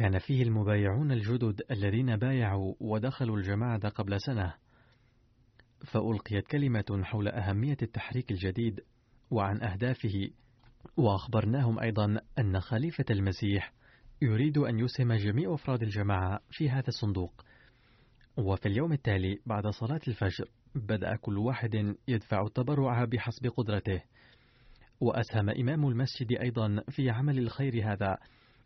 [0.00, 4.54] كان فيه المبايعون الجدد الذين بايعوا ودخلوا الجماعة قبل سنة.
[5.86, 8.80] فألقيت كلمة حول أهمية التحريك الجديد
[9.30, 10.30] وعن أهدافه
[10.96, 13.72] وأخبرناهم أيضا أن خليفة المسيح
[14.22, 17.44] يريد أن يسهم جميع أفراد الجماعة في هذا الصندوق.
[18.36, 24.02] وفي اليوم التالي بعد صلاة الفجر بدأ كل واحد يدفع التبرع بحسب قدرته.
[25.00, 28.18] وأسهم إمام المسجد أيضا في عمل الخير هذا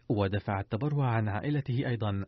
[0.08, 2.24] ودفع التبرع عن عائلته أيضا.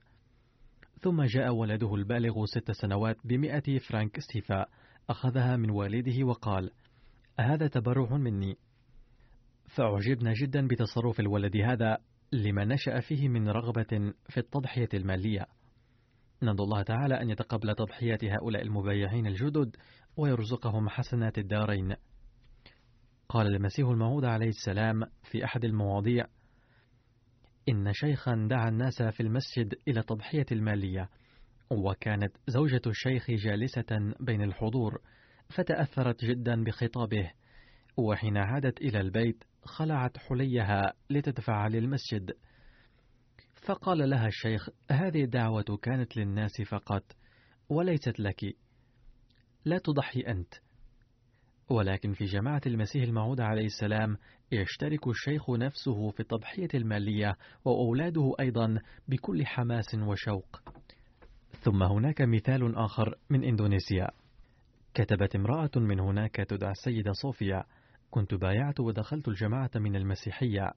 [1.01, 4.69] ثم جاء ولده البالغ ست سنوات بمئة فرانك استيفاء.
[5.11, 6.71] أخذها من والده وقال
[7.41, 8.57] هذا تبرع مني.
[9.75, 11.99] فأعجبنا جدا بتصرف الولد هذا
[12.33, 15.47] لما نشأ فيه من رغبة في التضحية المالية.
[16.43, 19.77] ندعو الله تعالى أن يتقبل تضحيات هؤلاء المبايعين الجدد
[20.17, 21.97] ويرزقهم حسنات الدارين.
[23.29, 26.27] قال المسيح الموعود عليه السلام في أحد المواضيع
[27.69, 31.09] إن شيخا دعا الناس في المسجد إلى تضحية المالية
[31.71, 35.01] وكانت زوجة الشيخ جالسة بين الحضور
[35.49, 37.31] فتأثرت جدا بخطابه
[37.97, 42.33] وحين عادت إلى البيت خلعت حليها لتدفع للمسجد.
[43.67, 47.17] فقال لها الشيخ هذه الدعوة كانت للناس فقط
[47.69, 48.57] وليست لك
[49.65, 50.55] لا تضحي أنت.
[51.71, 54.17] ولكن في جماعة المسيح الموعود عليه السلام
[54.53, 58.79] يشترك الشيخ نفسه في التضحية المالية وأولاده أيضا
[59.09, 60.61] بكل حماس وشوق.
[61.61, 64.11] ثم هناك مثال آخر من إندونيسيا.
[64.95, 67.65] كتبت امرأة من هناك تدعى السيدة صوفيا.
[68.11, 70.73] كنت بايعت ودخلت الجماعة من المسيحية.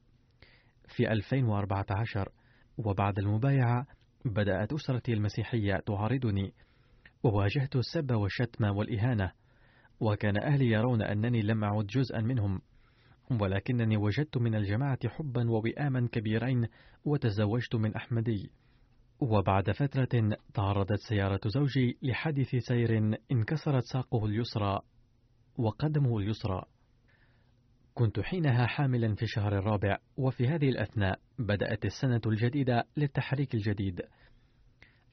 [0.88, 2.30] في 2014
[2.78, 3.86] وبعد المبايعة
[4.26, 6.54] بدأت أسرتي المسيحية تعارضني.
[7.24, 9.32] وواجهت السب والشتم والإهانة.
[10.00, 12.62] وكان أهلي يرون أنني لم أعد جزءا منهم.
[13.32, 16.68] ولكنني وجدت من الجماعة حبا ووئاما كبيرين
[17.06, 18.52] وتزوجت من أحمدي.
[19.20, 24.80] وبعد فترة تعرضت سيارة زوجي لحادث سير انكسرت ساقه اليسرى
[25.58, 26.64] وقدمه اليسرى.
[27.94, 34.02] كنت حينها حاملا في الشهر الرابع وفي هذه الأثناء بدأت السنة الجديدة للتحريك الجديد.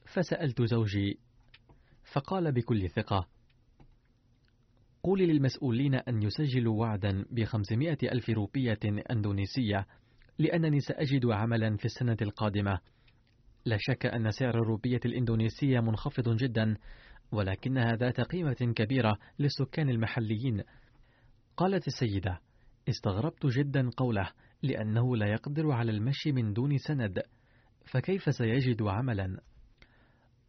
[0.05, 1.19] فسألت زوجي
[2.13, 3.27] فقال بكل ثقة
[5.03, 8.79] قولي للمسؤولين أن يسجلوا وعدا بخمسمائة ألف روبية
[9.11, 9.85] أندونيسية
[10.39, 12.79] لأنني سأجد عملا في السنة القادمة.
[13.65, 16.75] لا شك أن سعر الروبية الإندونيسية منخفض جدا
[17.31, 20.63] ولكنها ذات قيمة كبيرة للسكان المحليين.
[21.57, 22.39] قالت السيدة
[22.89, 24.31] استغربت جدا قوله
[24.63, 27.21] لأنه لا يقدر على المشي من دون سند
[27.85, 29.39] فكيف سيجد عملا؟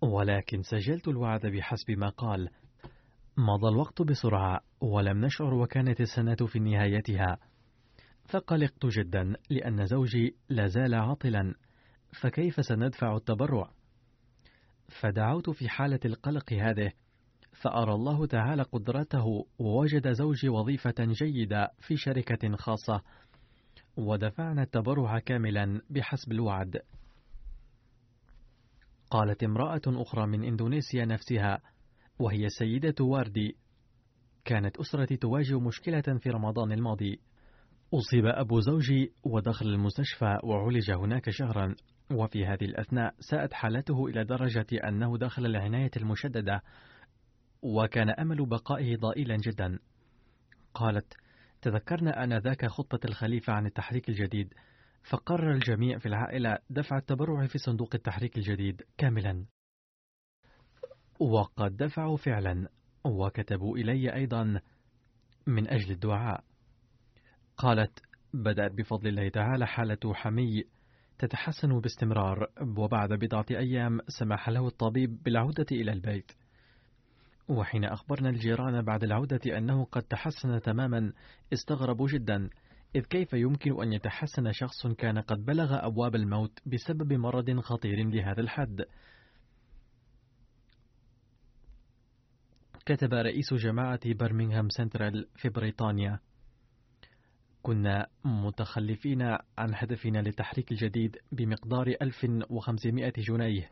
[0.03, 2.49] ولكن سجلت الوعد بحسب ما قال
[3.39, 7.39] مضى الوقت بسرعة ولم نشعر وكانت السنة في نهايتها.
[8.29, 11.55] فقلقت جدا لأن زوجي لا زال عاطلا.
[12.21, 13.71] فكيف سندفع التبرع؟
[15.01, 16.93] فدعوت في حالة القلق هذه.
[17.53, 23.03] فأرى الله تعالى قدرته ووجد زوجي وظيفة جيدة في شركة خاصة.
[23.97, 26.81] ودفعنا التبرع كاملا بحسب الوعد.
[29.11, 31.61] قالت امرأة أخرى من إندونيسيا نفسها
[32.19, 33.57] وهي سيدة واردي.
[34.45, 37.21] كانت أسرتي تواجه مشكلة في رمضان الماضي.
[37.95, 41.75] أصيب أبو زوجي ودخل المستشفى وعولج هناك شهرا.
[42.13, 46.63] وفي هذه الأثناء ساءت حالته إلى درجة أنه دخل العناية المشددة
[47.63, 49.79] وكان أمل بقائه ضئيلا جدا.
[50.75, 51.15] قالت
[51.63, 54.55] تذكرنا آنذاك خطة الخليفة عن التحريك الجديد
[55.11, 59.47] فقرر الجميع في العائلة دفع التبرع في صندوق التحريك الجديد كاملا.
[61.21, 62.69] وقد دفعوا فعلا
[63.05, 64.61] وكتبوا إلي أيضا
[65.47, 66.45] من أجل الدعاء.
[67.57, 68.03] قالت
[68.35, 70.65] بدأت بفضل الله تعالى حالة حمي
[71.19, 72.47] تتحسن باستمرار
[72.77, 76.33] وبعد بضعة أيام سمح له الطبيب بالعودة إلى البيت.
[77.49, 81.13] وحين أخبرنا الجيران بعد العودة أنه قد تحسن تماما
[81.53, 82.51] استغربوا جدا
[82.97, 88.41] إذ كيف يمكن أن يتحسن شخص كان قد بلغ أبواب الموت بسبب مرض خطير لهذا
[88.41, 88.85] الحد؟
[92.89, 96.21] كتب رئيس جماعة برمنغهام سنترال في بريطانيا.
[97.63, 99.23] كنا متخلفين
[99.59, 103.71] عن هدفنا للتحريك الجديد بمقدار 1500 جنيه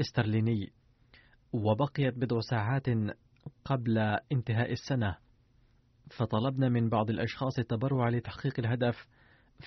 [0.00, 0.72] استرليني
[1.52, 2.86] وبقيت بضع ساعات
[3.64, 3.98] قبل
[4.32, 5.16] انتهاء السنة.
[6.10, 9.06] فطلبنا من بعض الأشخاص التبرع لتحقيق الهدف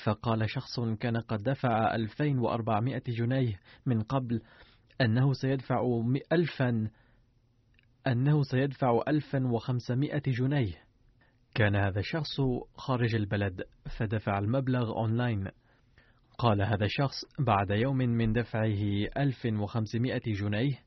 [0.06, 4.42] فقال شخص كان قد دفع 2400 جنيه من قبل
[5.02, 5.82] أنه سيدفع
[6.32, 6.90] ألفا
[8.08, 10.74] أنه سيدفع 1500 جنيه.
[11.56, 12.42] كان هذا الشخص
[12.76, 13.64] خارج البلد
[14.00, 15.48] فدفع المبلغ أونلاين.
[16.38, 20.80] قال هذا الشخص بعد يوم من دفعه 1500 جنيه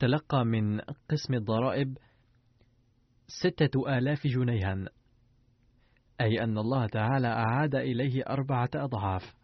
[0.00, 1.98] تلقى من قسم الضرائب
[3.26, 4.88] ستة آلاف جنيها.
[6.20, 9.41] أي أن الله تعالى أعاد إليه أربعة أضعاف.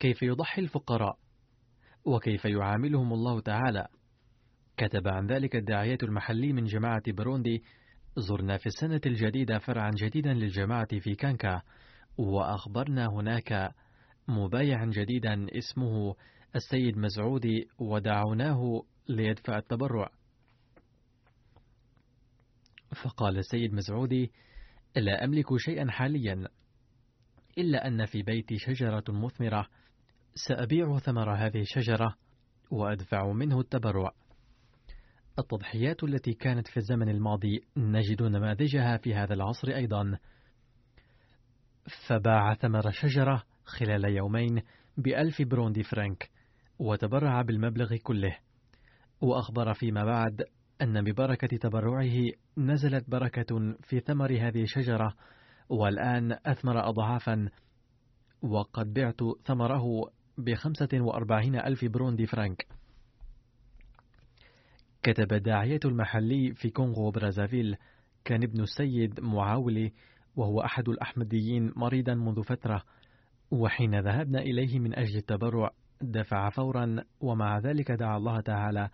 [0.00, 1.18] كيف يضحي الفقراء
[2.04, 3.88] وكيف يعاملهم الله تعالى.
[4.76, 7.62] كتب عن ذلك الداعية المحلي من جماعة بروندي
[8.16, 11.62] زرنا في السنة الجديدة فرعا جديدا للجماعة في كانكا
[12.18, 13.74] وأخبرنا هناك
[14.28, 16.14] مبايعا جديدا اسمه
[16.56, 20.10] السيد مزعودي ودعوناه ليدفع التبرع.
[23.04, 24.32] فقال السيد مزعودي
[24.96, 26.48] لا أملك شيئا حاليا
[27.58, 29.68] إلا أن في بيتي شجرة مثمرة
[30.46, 32.14] سأبيع ثمر هذه الشجرة
[32.70, 34.10] وأدفع منه التبرع.
[35.38, 40.18] التضحيات التي كانت في الزمن الماضي نجد نماذجها في هذا العصر أيضا.
[42.06, 44.62] فباع ثمر شجرة خلال يومين
[44.96, 46.30] بألف بروندي فرانك
[46.78, 48.36] وتبرع بالمبلغ كله.
[49.20, 50.44] وأخبر فيما بعد
[50.82, 52.16] أن ببركة تبرعه
[52.58, 55.14] نزلت بركة في ثمر هذه الشجرة
[55.68, 57.48] والآن أثمر أضعافا.
[58.42, 62.66] وقد بعت ثمره بخمسة وأربعين ألف بروندي فرانك.
[65.02, 67.76] كتب الداعية المحلي في كونغو برازافيل
[68.24, 69.92] كان ابن السيد معاولي
[70.36, 72.82] وهو أحد الأحمديين مريضا منذ فترة
[73.50, 75.70] وحين ذهبنا إليه من أجل التبرع
[76.00, 78.88] دفع فورا ومع ذلك دعا الله تعالى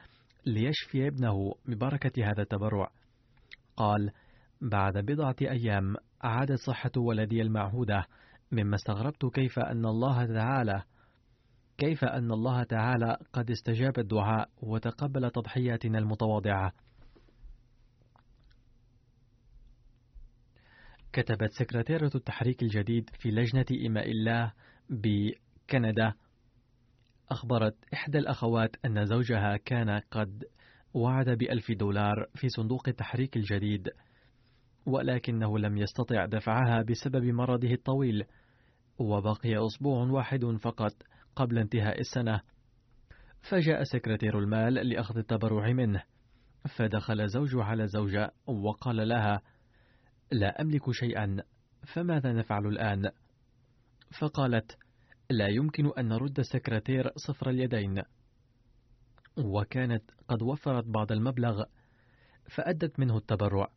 [0.46, 2.90] ليشفي ابنه ببركة هذا التبرع.
[3.76, 4.10] قال
[4.60, 8.06] بعد بضعة أيام عادت صحة ولدي المعهودة
[8.52, 10.82] مما استغربت كيف أن الله تعالى
[11.78, 16.72] كيف أن الله تعالى قد استجاب الدعاء وتقبل تضحياتنا المتواضعة؟
[21.12, 24.52] كتبت سكرتيرة التحريك الجديد في لجنة إماء الله
[24.90, 26.14] بكندا
[27.30, 30.44] أخبرت إحدى الأخوات أن زوجها كان قد
[30.94, 33.90] وعد بألف دولار في صندوق التحريك الجديد
[34.86, 38.24] ولكنه لم يستطع دفعها بسبب مرضه الطويل
[38.98, 40.92] وبقي أسبوع واحد فقط.
[41.36, 42.40] قبل انتهاء السنة.
[43.42, 46.02] فجاء سكرتير المال لأخذ التبرع منه.
[46.76, 49.42] فدخل زوج على الزوجة وقال لها
[50.32, 51.42] لا أملك شيئا
[51.86, 53.10] فماذا نفعل الآن؟
[54.20, 54.78] فقالت
[55.30, 58.02] لا يمكن أن نرد السكرتير صفر اليدين.
[59.38, 61.64] وكانت قد وفرت بعض المبلغ
[62.48, 63.68] فأدت منه التبرع.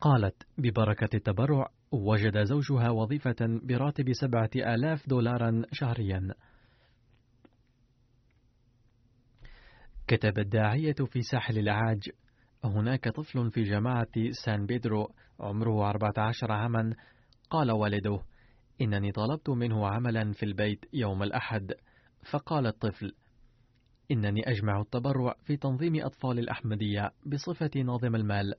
[0.00, 6.34] قالت ببركة التبرع وجد زوجها وظيفة براتب سبعة آلاف دولارا شهريا.
[10.06, 12.10] كتب الداعية في ساحل العاج
[12.64, 16.94] هناك طفل في جماعة سان بيدرو عمره 14 عاما.
[17.50, 18.20] قال والده
[18.80, 21.72] إنني طلبت منه عملا في البيت يوم الأحد.
[22.30, 23.14] فقال الطفل
[24.10, 28.54] إنني أجمع التبرع في تنظيم أطفال الأحمدية بصفة ناظم المال.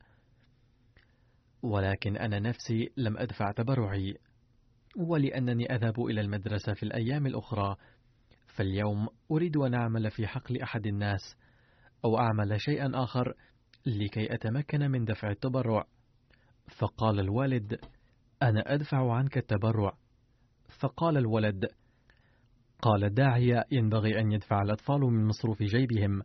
[1.63, 4.17] ولكن أنا نفسي لم أدفع تبرعي
[4.97, 7.75] ولأنني أذهب إلى المدرسة في الأيام الأخرى.
[8.47, 11.37] فاليوم أريد أن أعمل في حقل أحد الناس
[12.05, 13.33] أو أعمل شيئا آخر
[13.85, 15.85] لكي أتمكن من دفع التبرع.
[16.77, 17.79] فقال الوالد
[18.43, 19.93] أنا أدفع عنك التبرع.
[20.79, 21.65] فقال الولد
[22.81, 26.21] قال الداعية ينبغي أن يدفع الأطفال من مصروف جيبهم.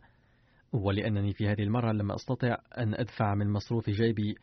[0.73, 4.35] ولأنني في هذه المرة لم أستطع أن أدفع من مصروف جيبي.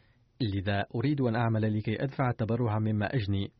[0.43, 3.51] لذا أريد أن أعمل لكي أدفع التبرع مما أجني.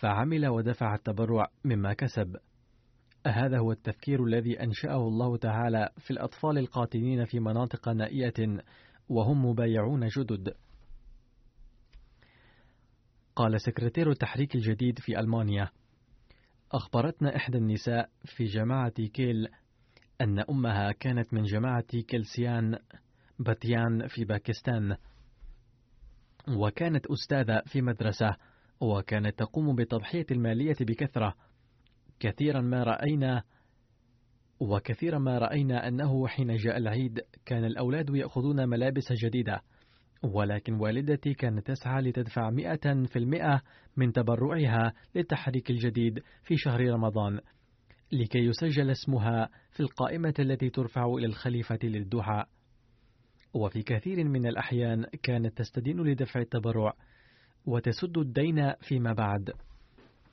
[0.00, 2.36] فعمل ودفع التبرع مما كسب.
[3.26, 8.62] هذا هو التفكير الذي أنشأه الله تعالى في الأطفال القاتلين في مناطق نائية
[9.08, 10.54] وهم مبايعون جدد.
[13.36, 15.68] قال سكرتير التحريك الجديد في ألمانيا
[16.72, 19.48] أخبرتنا إحدى النساء في جماعة كيل
[20.20, 22.78] أن أمها كانت من جماعة كيلسيان
[23.38, 24.96] باتيان في باكستان.
[26.48, 28.36] وكانت أستاذة في مدرسة
[28.80, 31.34] وكانت تقوم بالتضحية المالية بكثرة.
[32.20, 33.42] كثيرا ما رأينا
[34.60, 39.60] وكثيرا ما رأينا أنه حين جاء العيد كان الأولاد يأخذون ملابس جديدة
[40.22, 43.62] ولكن والدتي كانت تسعى لتدفع مئة في المئة
[43.96, 47.40] من تبرعها للتحريك الجديد في شهر رمضان
[48.12, 52.48] لكي يسجل اسمها في القائمة التي ترفع إلى الخليفة للدعاء.
[53.54, 56.94] وفي كثير من الأحيان كانت تستدين لدفع التبرع
[57.66, 59.52] وتسد الدين فيما بعد.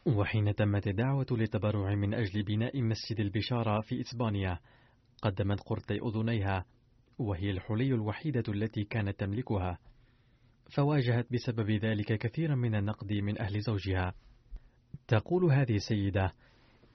[0.05, 4.59] وحين تمت الدعوة للتبرع من أجل بناء مسجد البشارة في إسبانيا
[5.21, 6.65] قدمت قرطي أذنيها
[7.19, 9.77] وهي الحلي الوحيدة التي كانت تملكها.
[10.75, 14.13] فواجهت بسبب ذلك كثيرا من النقد من أهل زوجها.
[15.07, 16.33] تقول هذه السيدة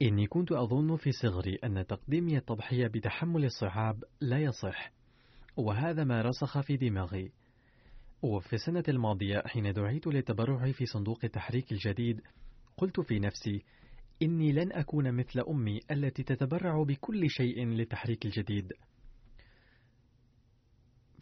[0.01, 4.91] إني كنت أظن في صغري أن تقديمي التضحية بتحمل الصعاب لا يصح
[5.57, 7.31] وهذا ما رسخ في دماغي.
[8.21, 12.21] وفي السنة الماضية حين دعيت للتبرع في صندوق التحريك الجديد
[12.77, 13.63] قلت في نفسي
[14.21, 18.73] إني لن أكون مثل أمي التي تتبرع بكل شيء للتحريك الجديد.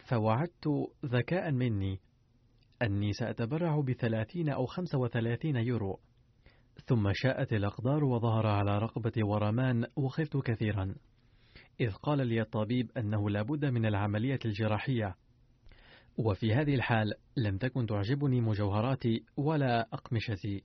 [0.05, 0.67] فوعدت
[1.05, 1.99] ذكاء مني
[2.81, 5.99] أني سأتبرع بثلاثين أو خمسة وثلاثين يورو.
[6.85, 10.95] ثم شاءت الأقدار وظهر على رقبتي ورمان وخفت كثيرا.
[11.81, 15.15] إذ قال لي الطبيب أنه لابد من العملية الجراحية.
[16.17, 20.63] وفي هذه الحال لم تكن تعجبني مجوهراتي ولا أقمشتي.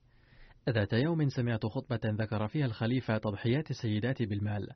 [0.68, 4.68] ذات يوم سمعت خطبة ذكر فيها الخليفة تضحيات السيدات بالمال.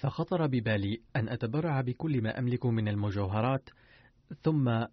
[0.00, 3.70] فخطر ببالي أن أتبرع بكل ما أملك من المجوهرات
[4.42, 4.84] ثم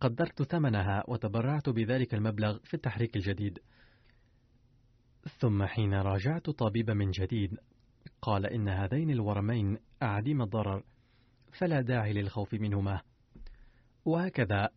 [0.00, 3.58] قدرت ثمنها وتبرعت بذلك المبلغ في التحريك الجديد.
[5.38, 7.58] ثم حين راجعت طبيب من جديد
[8.24, 10.82] قال إن هذين الورمين أعديم الضرر
[11.58, 13.00] فلا داعي للخوف منهما.
[14.04, 14.68] وهكذا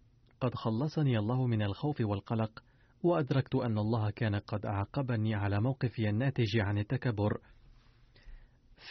[0.42, 2.64] قد خلصني الله من الخوف والقلق
[3.04, 7.42] وأدركت أن الله كان قد أعقبني على موقفي الناتج عن التكبر.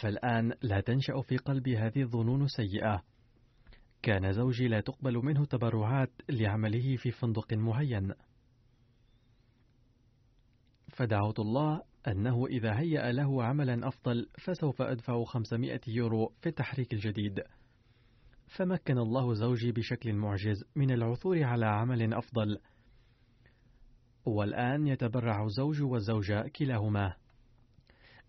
[0.00, 3.02] فالآن لا تنشأ في قلبي هذه الظنون السيئة
[4.02, 8.14] كان زوجي لا تقبل منه تبرعات لعمله في فندق معين.
[10.88, 17.42] فدعوت الله أنه إذا هيأ له عملا أفضل فسوف أدفع 500 يورو في التحريك الجديد.
[18.46, 22.58] فمكن الله زوجي بشكل معجز من العثور على عمل أفضل.
[24.24, 27.14] والآن يتبرع الزوج والزوجة كلاهما.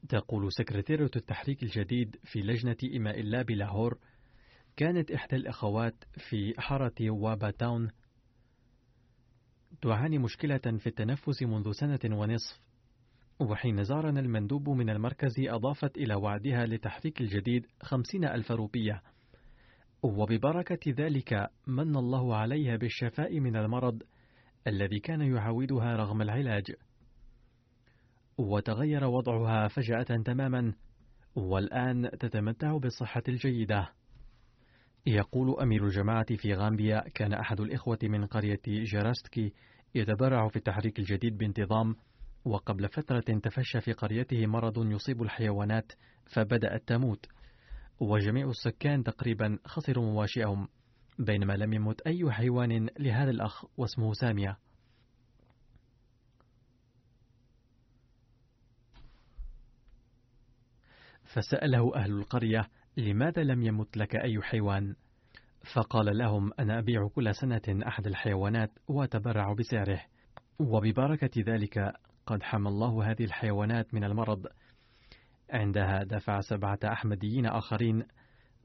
[0.09, 3.99] تقول سكرتيرة التحريك الجديد في لجنة إماء الله بلاهور
[4.75, 7.91] كانت إحدى الأخوات في حارة وابا تاون.
[9.81, 12.66] تعاني مشكلة في التنفس منذ سنة ونصف.
[13.39, 19.01] وحين زارنا المندوب من المركز أضافت إلى وعدها لتحريك الجديد خمسين ألف روبية.
[20.03, 24.03] وببركة ذلك من الله عليها بالشفاء من المرض
[24.67, 26.71] الذي كان يعودها رغم العلاج.
[28.37, 30.73] وتغير وضعها فجأة تماما
[31.35, 33.89] والآن تتمتع بالصحة الجيدة.
[35.05, 39.53] يقول أمير الجماعة في غامبيا كان أحد الإخوة من قرية جاراستكي
[39.95, 41.95] يتبرع في التحريك الجديد بانتظام
[42.45, 45.91] وقبل فترة تفشى في قريته مرض يصيب الحيوانات
[46.25, 47.25] فبدأت تموت
[47.99, 50.67] وجميع السكان تقريبا خسروا مواشئهم
[51.19, 54.57] بينما لم يمت أي حيوان لهذا الأخ واسمه سامية
[61.23, 62.67] فسأله أهل القرية
[62.97, 64.95] لماذا لم يمت لك أي حيوان؟
[65.73, 70.01] فقال لهم أنا أبيع كل سنة أحد الحيوانات وأتبرع بسعره
[70.59, 71.93] وببركة ذلك
[72.27, 74.47] قد حمى الله هذه الحيوانات من المرض.
[75.49, 78.03] عندها دفع سبعة أحمديين آخرين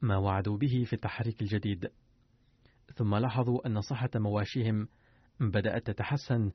[0.02, 1.90] ما وعدوا به في التحريك الجديد.
[2.94, 4.88] ثم لاحظوا أن صحة مواشيهم
[5.40, 6.52] بدأت تتحسن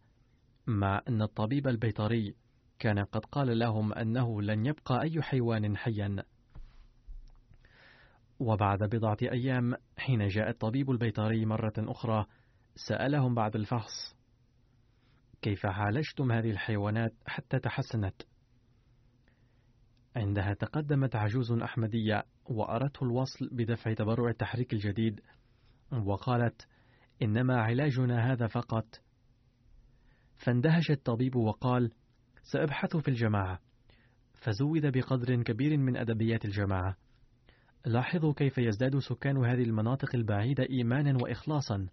[0.67, 2.35] مع أن الطبيب البيطري
[2.79, 6.23] كان قد قال لهم أنه لن يبقى أي حيوان حيا.
[8.39, 12.25] وبعد بضعة أيام حين جاء الطبيب البيطري مرة أخرى
[12.75, 14.16] سألهم بعد الفحص
[15.47, 18.21] كيف عالجتم هذه الحيوانات حتى تحسنت؟
[20.15, 25.21] عندها تقدمت عجوز أحمدية وأردت الوصل بدفع تبرع التحريك الجديد
[25.91, 26.67] وقالت
[27.21, 28.85] إنما علاجنا هذا فقط.
[30.37, 31.91] فاندهش الطبيب وقال
[32.43, 33.59] سأبحث في الجماعة.
[34.33, 36.97] فزود بقدر كبير من أدبيات الجماعة.
[37.85, 41.87] لاحظوا كيف يزداد سكان هذه المناطق البعيدة إيمانا وإخلاصا.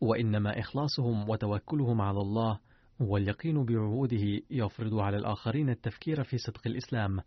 [0.00, 2.58] وإنما إخلاصهم وتوكلهم على الله
[3.00, 7.20] واليقين بعهوده يفرض على الآخرين التفكير في صدق الإسلام.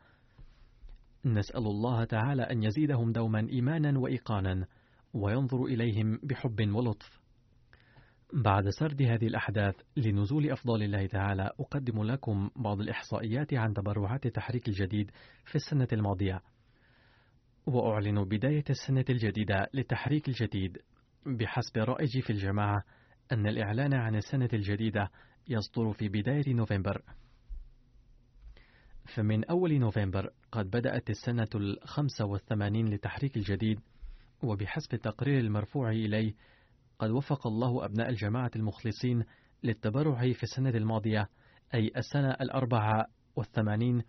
[1.26, 4.68] نسأل الله تعالى أن يزيدهم دوما إيمانا وإيقانا
[5.14, 7.20] وينظر إليهم بحب ولطف.
[8.34, 14.68] بعد سرد هذه الأحداث لنزول أفضال الله تعالى أقدم لكم بعض الإحصائيات عن تبرعات التحريك
[14.68, 15.12] الجديد
[15.46, 16.42] في السنة الماضية.
[17.66, 20.78] وأعلن بداية السنة الجديدة للتحريك الجديد.
[21.38, 22.84] بحسب رائج في الجماعة
[23.32, 25.12] أن الإعلان عن السنة الجديدة
[25.48, 27.02] يصدر في بداية نوفمبر.
[29.16, 33.80] فمن أول نوفمبر قد بدأت السنة الخمسة والثمانين للتحريك الجديد
[34.44, 36.34] وبحسب التقرير المرفوع إليه
[37.00, 39.24] قد وفق الله أبناء الجماعة المخلصين
[39.64, 41.30] للتبرع في السنة الماضية
[41.74, 43.06] أي السنة الأربعة
[43.36, 44.04] والثمانين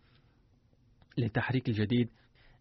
[1.19, 2.09] للتحريك الجديد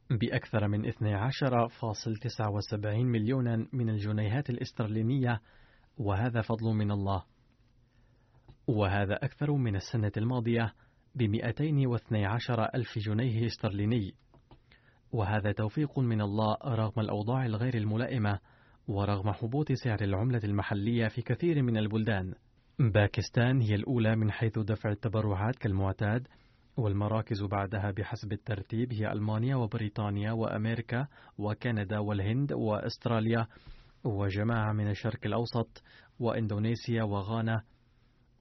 [0.09, 5.41] بأكثر من 12.79 مليونا من الجنيهات الإسترلينية
[5.97, 7.23] وهذا فضل من الله.
[8.67, 10.73] وهذا أكثر من السنة الماضية
[11.15, 14.13] ب 212 ألف جنيه إسترليني.
[15.11, 18.39] وهذا توفيق من الله رغم الأوضاع الغير الملائمة
[18.87, 22.33] ورغم هبوط سعر العملة المحلية في كثير من البلدان.
[22.79, 26.27] باكستان هي الأولى من حيث دفع التبرعات كالمعتاد
[26.77, 31.07] والمراكز بعدها بحسب الترتيب هي ألمانيا وبريطانيا وأمريكا
[31.37, 33.47] وكندا والهند وأستراليا.
[34.03, 35.83] وجماعة من الشرق الأوسط
[36.19, 37.63] وإندونيسيا وغانا.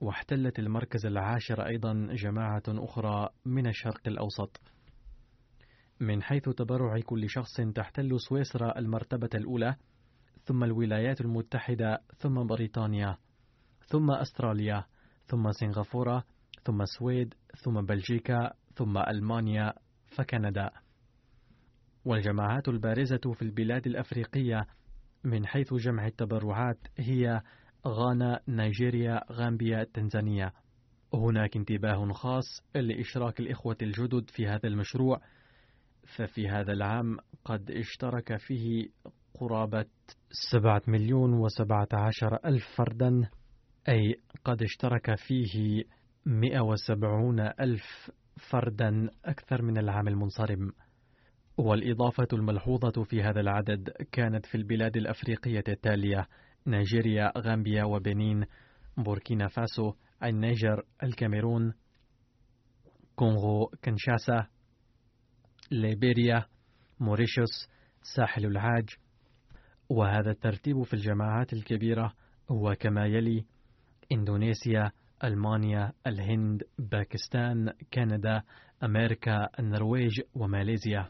[0.00, 4.60] واحتلت المركز العاشر أيضا جماعة أخرى من الشرق الأوسط.
[6.00, 9.76] من حيث تبرع كل شخص تحتل سويسرا المرتبة الأولى
[10.44, 13.16] ثم الولايات المتحدة ثم بريطانيا
[13.86, 14.84] ثم أستراليا
[15.26, 16.24] ثم سنغافورة
[16.68, 19.72] ثم السويد ثم بلجيكا ثم ألمانيا
[20.06, 20.70] فكندا
[22.04, 24.66] والجماعات البارزة في البلاد الأفريقية
[25.24, 27.42] من حيث جمع التبرعات هي
[27.86, 30.52] غانا، نيجيريا، غامبيا، تنزانيا.
[31.14, 32.44] هناك انتباه خاص
[32.74, 35.20] لإشراك الإخوة الجدد في هذا المشروع،
[36.16, 38.88] ففي هذا العام قد اشترك فيه
[39.34, 39.86] قرابة
[40.52, 43.30] سبعة مليون وسبعة عشر ألف فردا
[43.88, 44.14] أي
[44.44, 45.84] قد اشترك فيه
[46.28, 48.10] مئة وسبعون ألف
[48.50, 50.72] فردا أكثر من العام المنصرم.
[51.58, 56.26] والإضافة الملحوظة في هذا العدد كانت في البلاد الأفريقية التالية
[56.66, 58.44] نيجيريا، غامبيا وبنين،
[58.96, 61.74] بوركينا فاسو، النيجر، الكاميرون،
[63.16, 64.46] كونغو، كنشاسا،
[65.70, 66.44] ليبيريا،
[67.00, 67.68] موريشيوس،
[68.16, 68.88] ساحل العاج،
[69.88, 72.12] وهذا الترتيب في الجماعات الكبيرة
[72.50, 73.44] هو كما يلي:
[74.12, 74.92] إندونيسيا،
[75.24, 78.42] ألمانيا، الهند، باكستان، كندا،
[78.82, 81.08] أمريكا، النرويج وماليزيا.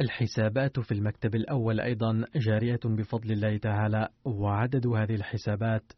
[0.00, 5.92] الحسابات في المكتب الأول أيضا جارية بفضل الله تعالى وعدد هذه الحسابات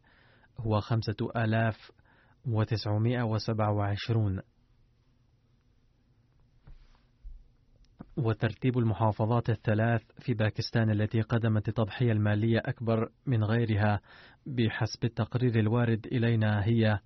[0.59, 1.91] هو خمسة آلاف
[2.45, 4.41] وتسعمائة وسبعة وعشرون
[8.19, 13.99] وترتيب المحافظات الثلاث في باكستان التي قدمت التضحية المالية أكبر من غيرها
[14.45, 16.99] بحسب التقرير الوارد إلينا هي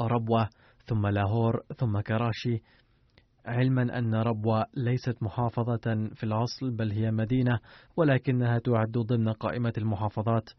[0.00, 0.48] ربوة
[0.86, 2.62] ثم لاهور ثم كراشي.
[3.44, 7.58] علما أن ربوة ليست محافظة في الأصل بل هي مدينة
[7.96, 10.50] ولكنها تعد ضمن قائمة المحافظات.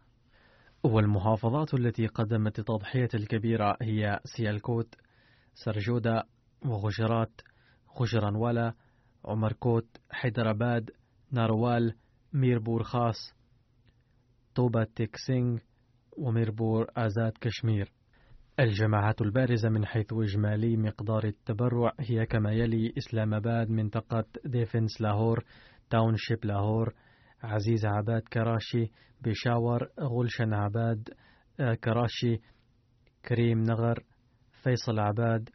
[0.84, 4.95] والمحافظات التي قدمت التضحية الكبيرة هي سيالكوت
[5.53, 6.24] سرجودا
[6.66, 7.41] وغجرات
[7.99, 8.74] غوجرانوالا
[9.26, 10.91] عمركوت حيدراباد
[11.32, 11.93] ناروال
[12.34, 13.34] ميربور خاص
[14.55, 15.59] توبا تيك سينغ
[16.18, 17.91] وميربور آزاد كشمير.
[18.59, 25.43] الجماعات البارزة من حيث إجمالي مقدار التبرع هي كما يلي إسلام آباد منطقة ديفنس لاهور
[25.89, 26.93] تاونشيب لاهور
[27.43, 28.91] عزيز عباد كراشي
[29.22, 31.09] بشاور غلشن عباد
[31.59, 32.41] آه، كراشي
[33.28, 34.03] كريم نغر
[34.63, 35.49] فيصل عباد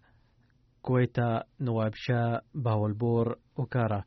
[0.82, 4.04] كويتا نواب شاه باولبور أوكارا.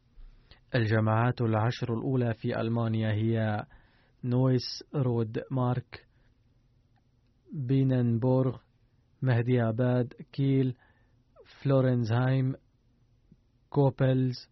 [0.75, 3.65] الجماعات العشر الأولى في ألمانيا هي
[4.23, 6.07] نويس رود مارك
[7.53, 8.57] بيننبورغ
[9.21, 10.75] مهدي آباد كيل
[11.45, 12.55] فلورزهايم
[13.69, 14.49] كوبلنز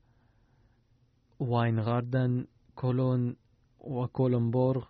[1.39, 3.35] واينغاردن كولون
[3.79, 4.85] وكولومبورغ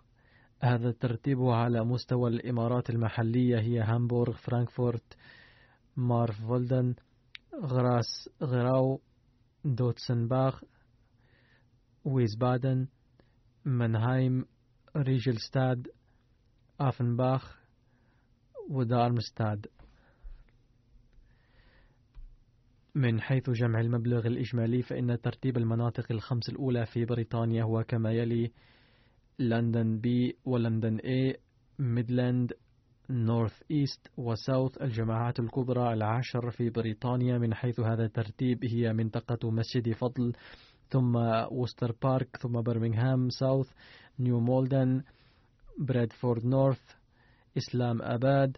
[0.60, 5.16] هذا الترتيب على مستوى الإمارات المحلية هي هامبورغ فرانكفورت
[5.96, 6.94] مورفلدن
[7.62, 9.00] غروس غيراو
[9.64, 10.64] ديتسنباخ
[12.04, 12.86] ويزبادن
[13.64, 14.44] منهايم
[14.96, 15.88] ريدشتاد
[16.80, 17.58] أوفنباخ
[18.70, 19.66] ودارمشتاد
[22.94, 28.52] من حيث جمع المبلغ الإجمالي فإن ترتيب المناطق الخمس الأولى في بريطانيا هو كما يلي
[29.38, 31.36] لندن بي ولندن اي
[31.78, 32.52] ميدلاند
[33.10, 39.50] North East و South الجماعات الكبرى العشر في بريطانيا من حيث هذا الترتيب هي منطقة
[39.50, 40.32] مسجد فضل
[40.88, 41.16] ثم
[41.50, 43.70] وستر بارك ثم برمنغهام South
[44.18, 45.02] نيو مولدن
[45.78, 46.82] برادفورد North
[47.56, 48.56] إسلام أباد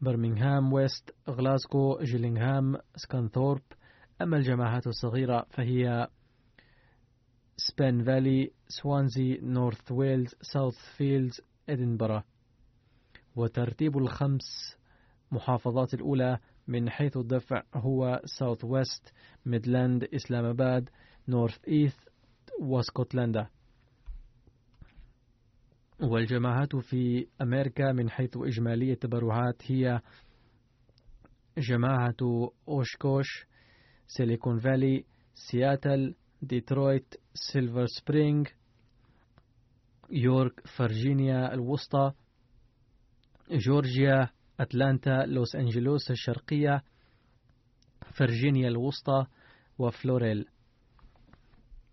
[0.00, 3.62] برمنغهام West غلاسكو جيلينغهام سكانثورب
[4.22, 6.08] أما الجماعات الصغيرة فهي
[7.56, 12.24] سبين فالي سوانزي North ويلز ساوث فيلدز إدنبرا
[13.36, 14.76] وترتيب الخمس
[15.32, 19.12] محافظات الأولى من حيث الدفع هو South West
[19.46, 20.90] ميدلاند إسلام أباد
[21.28, 21.94] North East
[22.60, 23.46] واسكتلندا
[26.00, 30.00] والجماعات في أمريكا من حيث إجمالي التبرعات هي
[31.58, 32.16] جماعة
[32.68, 33.46] أوشكوش
[34.06, 35.04] سيليكون فالي
[35.34, 38.44] سياتل ديترويت سيلفر سبرينغ
[40.10, 42.12] يورك فرجينيا الوسطى
[43.50, 44.28] جورجيا
[44.60, 46.82] أتلانتا لوس أنجلوس الشرقية
[48.14, 49.26] فرجينيا الوسطى
[49.78, 50.46] ولوريل.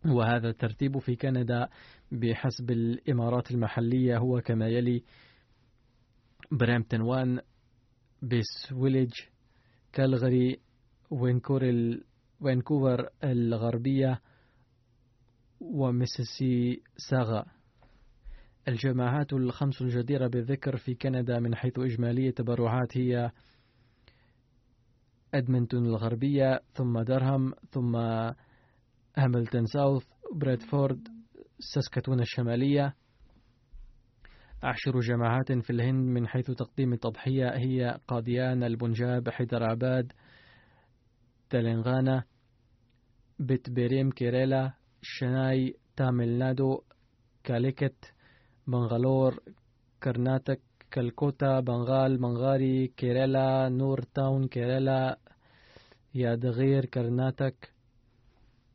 [0.06, 1.70] وهذا الترتيب في كندا
[2.12, 5.04] بحسب الإمارات المحلية هو كما يلي
[6.52, 7.42] برامتون وان
[8.22, 9.14] بيس ويلج
[9.94, 10.60] كالغري
[11.10, 11.62] وينكوفر
[12.42, 14.22] وينكوفر الغربية
[15.60, 17.46] وميسيساغا
[18.68, 23.32] الجماعات الخمس الجديرة بالذكر في كندا من حيث إجمالية تبرعات هي
[25.34, 27.96] أدمنتون الغربية ثم درهم ثم
[29.18, 30.06] هاملتون ساوث
[30.36, 31.08] بريدفورد
[31.60, 32.96] ساسكاتون الشمالية.
[34.64, 40.14] عشر جماعات في الهند من حيث تقديم التضحية هي قاديان البنجاب حيدراباد
[41.50, 42.24] تلنغانا
[43.70, 46.82] بيريم كيريلا شناي تاميل نادو
[47.44, 48.14] كاليكت
[48.68, 49.40] بنغالور
[50.04, 55.20] كرناتك كالكوتا بنغال بنغاري كيريلا نور تاون كيريلا
[56.16, 57.74] يادغير كرناتك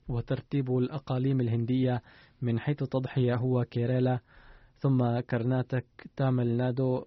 [0.08, 2.02] وترتيب الأقاليم الهندية
[2.42, 4.20] من حيث تضحية هو كيريلا
[4.78, 7.04] ثم كرناتك تامل نادو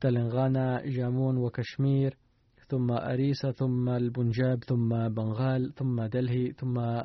[0.00, 2.16] تلنغانا جامو وكشمير
[2.68, 7.02] ثم أوريسا ثم البنجاب ثم بنغال ثم دلهي ثم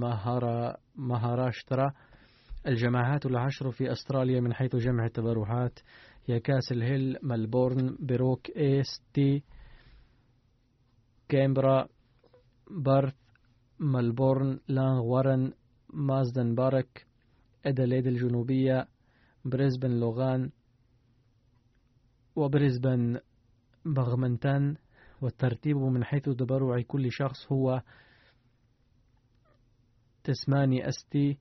[0.00, 1.92] مهارا مهاراشترا.
[2.66, 5.78] الجماعات العشر في أستراليا من حيث جمع التبرعات.
[6.26, 9.42] هي كاسل هيل ملبورن بروك إيس تي
[11.28, 11.88] كامبرا
[12.70, 13.14] بارث
[13.80, 15.52] ملبورن لانغ وارن
[15.92, 17.06] مازدن بارك
[17.66, 18.88] أدليد الجنوبية
[19.44, 20.50] بريسبن لوغان
[22.36, 23.20] وبريسبن
[23.84, 24.76] بغمنتان
[25.22, 27.82] والترتيب من حيث تبرع كل شخص هو
[30.24, 31.38] تسمانيا أستي.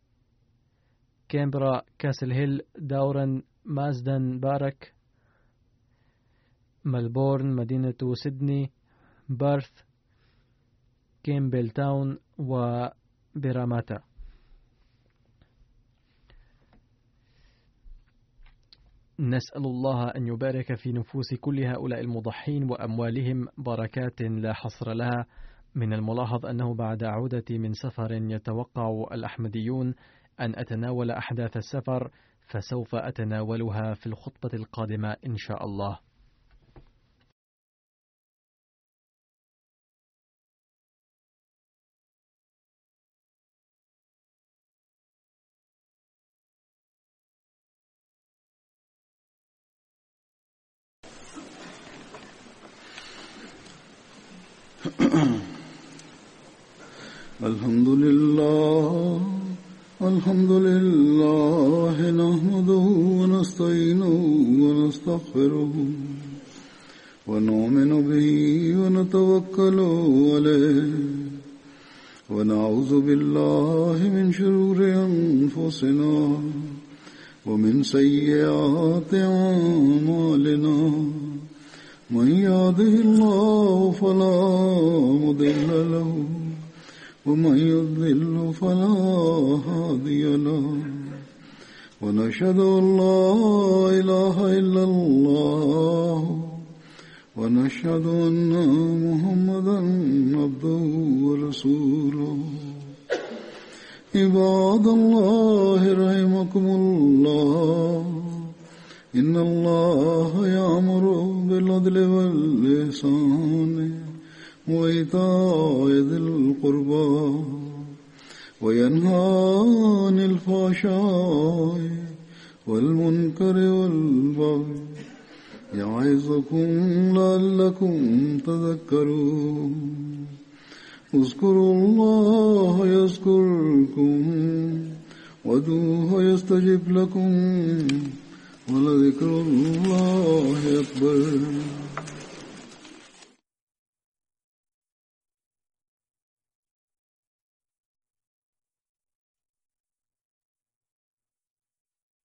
[1.33, 4.93] كامبرا كاسل هيل داروين مازدن بارك
[6.85, 8.71] ملبورن مدينة سيدني
[9.29, 9.71] بارث
[11.23, 13.99] كيمبل تاون وبراماتا
[19.19, 25.25] نسأل الله أن يبارك في نفوس كل هؤلاء المضحين وأموالهم بركات لا حصر لها.
[25.75, 29.95] من الملاحظ أنه بعد عودتي من سفر يتوقع الأحمديون
[30.39, 32.11] أن أتناول أحداث السفر
[32.47, 35.99] فسوف أتناولها في الخطبة القادمة إن شاء الله.